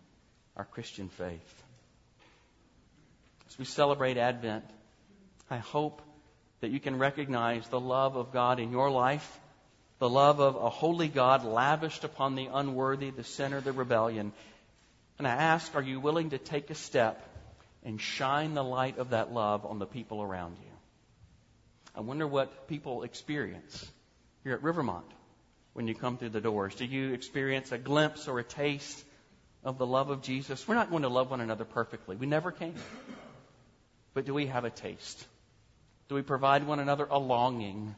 our 0.60 0.66
Christian 0.66 1.08
faith. 1.08 1.62
As 3.48 3.58
we 3.58 3.64
celebrate 3.64 4.18
Advent, 4.18 4.66
I 5.50 5.56
hope 5.56 6.02
that 6.60 6.70
you 6.70 6.78
can 6.78 6.98
recognize 6.98 7.66
the 7.68 7.80
love 7.80 8.14
of 8.16 8.30
God 8.30 8.60
in 8.60 8.70
your 8.70 8.90
life, 8.90 9.40
the 10.00 10.10
love 10.10 10.38
of 10.38 10.56
a 10.56 10.68
holy 10.68 11.08
God 11.08 11.46
lavished 11.46 12.04
upon 12.04 12.34
the 12.34 12.50
unworthy, 12.52 13.08
the 13.08 13.24
sinner, 13.24 13.62
the 13.62 13.72
rebellion. 13.72 14.32
And 15.16 15.26
I 15.26 15.30
ask, 15.30 15.74
are 15.74 15.80
you 15.80 15.98
willing 15.98 16.28
to 16.28 16.38
take 16.38 16.68
a 16.68 16.74
step 16.74 17.26
and 17.82 17.98
shine 17.98 18.52
the 18.52 18.62
light 18.62 18.98
of 18.98 19.10
that 19.10 19.32
love 19.32 19.64
on 19.64 19.78
the 19.78 19.86
people 19.86 20.20
around 20.20 20.58
you? 20.60 20.72
I 21.96 22.00
wonder 22.00 22.26
what 22.26 22.68
people 22.68 23.04
experience 23.04 23.90
here 24.44 24.52
at 24.52 24.62
Rivermont 24.62 25.06
when 25.72 25.88
you 25.88 25.94
come 25.94 26.18
through 26.18 26.28
the 26.28 26.42
doors. 26.42 26.74
Do 26.74 26.84
you 26.84 27.14
experience 27.14 27.72
a 27.72 27.78
glimpse 27.78 28.28
or 28.28 28.38
a 28.38 28.44
taste 28.44 29.06
of 29.62 29.78
the 29.78 29.86
love 29.86 30.10
of 30.10 30.22
Jesus, 30.22 30.66
we're 30.66 30.74
not 30.74 30.90
going 30.90 31.02
to 31.02 31.08
love 31.08 31.30
one 31.30 31.40
another 31.40 31.64
perfectly. 31.64 32.16
We 32.16 32.26
never 32.26 32.50
can. 32.50 32.74
But 34.14 34.24
do 34.24 34.34
we 34.34 34.46
have 34.46 34.64
a 34.64 34.70
taste? 34.70 35.24
Do 36.08 36.14
we 36.14 36.22
provide 36.22 36.66
one 36.66 36.80
another 36.80 37.06
a 37.08 37.18
longing, 37.18 37.94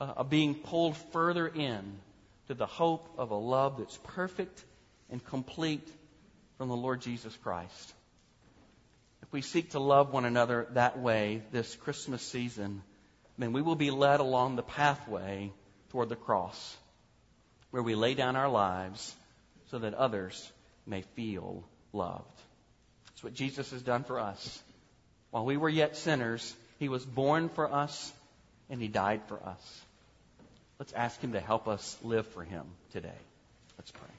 uh, 0.00 0.14
a, 0.18 0.24
being 0.24 0.54
pulled 0.54 0.96
further 1.12 1.48
in 1.48 1.98
to 2.48 2.54
the 2.54 2.66
hope 2.66 3.08
of 3.18 3.30
a 3.30 3.36
love 3.36 3.78
that's 3.78 3.98
perfect 4.04 4.64
and 5.10 5.24
complete 5.24 5.88
from 6.58 6.68
the 6.68 6.76
Lord 6.76 7.00
Jesus 7.00 7.36
Christ? 7.42 7.92
If 9.22 9.32
we 9.32 9.40
seek 9.40 9.70
to 9.70 9.80
love 9.80 10.12
one 10.12 10.24
another 10.24 10.68
that 10.72 10.98
way 10.98 11.42
this 11.50 11.74
Christmas 11.76 12.22
season, 12.22 12.82
then 13.38 13.52
we 13.52 13.62
will 13.62 13.76
be 13.76 13.90
led 13.90 14.20
along 14.20 14.56
the 14.56 14.62
pathway 14.62 15.50
toward 15.90 16.10
the 16.10 16.16
cross, 16.16 16.76
where 17.70 17.82
we 17.82 17.94
lay 17.94 18.14
down 18.14 18.36
our 18.36 18.48
lives 18.48 19.14
so 19.72 19.78
that 19.78 19.94
others 19.94 20.52
may 20.86 21.00
feel 21.16 21.64
loved. 21.94 22.40
That's 23.08 23.24
what 23.24 23.34
Jesus 23.34 23.70
has 23.70 23.80
done 23.80 24.04
for 24.04 24.20
us. 24.20 24.62
While 25.30 25.46
we 25.46 25.56
were 25.56 25.68
yet 25.68 25.96
sinners, 25.96 26.54
He 26.78 26.90
was 26.90 27.04
born 27.04 27.48
for 27.48 27.72
us 27.72 28.12
and 28.68 28.82
He 28.82 28.88
died 28.88 29.22
for 29.28 29.42
us. 29.42 29.80
Let's 30.78 30.92
ask 30.92 31.18
Him 31.20 31.32
to 31.32 31.40
help 31.40 31.68
us 31.68 31.96
live 32.02 32.26
for 32.28 32.44
Him 32.44 32.64
today. 32.92 33.18
Let's 33.78 33.90
pray. 33.90 34.10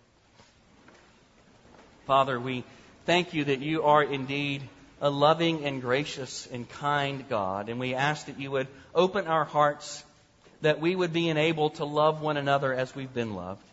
Father, 2.08 2.40
we 2.40 2.64
thank 3.06 3.36
you 3.36 3.46
that 3.46 3.60
you 3.60 3.84
are 3.84 4.04
indeed 4.04 4.64
a 5.02 5.12
loving 5.12 5.66
and 5.66 5.82
gracious 5.82 6.48
and 6.52 6.68
kind 6.68 7.30
God, 7.30 7.70
and 7.70 7.80
we 7.80 7.94
ask 7.94 8.26
that 8.26 8.40
you 8.40 8.50
would 8.50 8.68
open 8.96 9.28
our 9.28 9.46
hearts 9.46 10.04
that 10.62 10.82
we 10.82 10.96
would 10.96 11.14
be 11.14 11.30
enabled 11.30 11.76
to 11.76 11.86
love 11.86 12.22
one 12.22 12.38
another 12.38 12.74
as 12.74 12.96
we've 12.96 13.14
been 13.14 13.36
loved. 13.36 13.64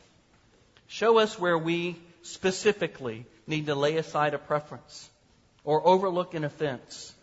Show 0.91 1.19
us 1.19 1.39
where 1.39 1.57
we 1.57 1.97
specifically 2.23 3.25
need 3.47 3.67
to 3.67 3.77
lay 3.77 3.97
aside 3.97 4.35
a 4.35 4.39
preference 4.39 5.09
or 5.63 5.87
overlook 5.87 6.35
an 6.35 6.43
offense 6.43 7.15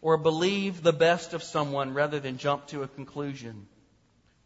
or 0.00 0.16
believe 0.16 0.82
the 0.82 0.94
best 0.94 1.34
of 1.34 1.42
someone 1.42 1.92
rather 1.92 2.18
than 2.18 2.38
jump 2.38 2.66
to 2.68 2.82
a 2.82 2.88
conclusion 2.88 3.66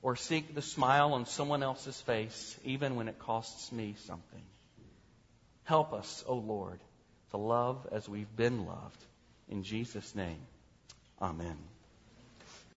or 0.02 0.16
seek 0.16 0.56
the 0.56 0.60
smile 0.60 1.12
on 1.12 1.24
someone 1.24 1.62
else's 1.62 2.00
face 2.00 2.58
even 2.64 2.96
when 2.96 3.06
it 3.06 3.20
costs 3.20 3.70
me 3.70 3.94
something. 4.06 4.42
Help 5.62 5.92
us, 5.92 6.24
O 6.26 6.32
oh 6.32 6.38
Lord, 6.38 6.80
to 7.30 7.36
love 7.36 7.86
as 7.92 8.08
we've 8.08 8.34
been 8.34 8.66
loved. 8.66 9.04
In 9.48 9.62
Jesus' 9.62 10.16
name, 10.16 10.40
amen. 11.22 11.58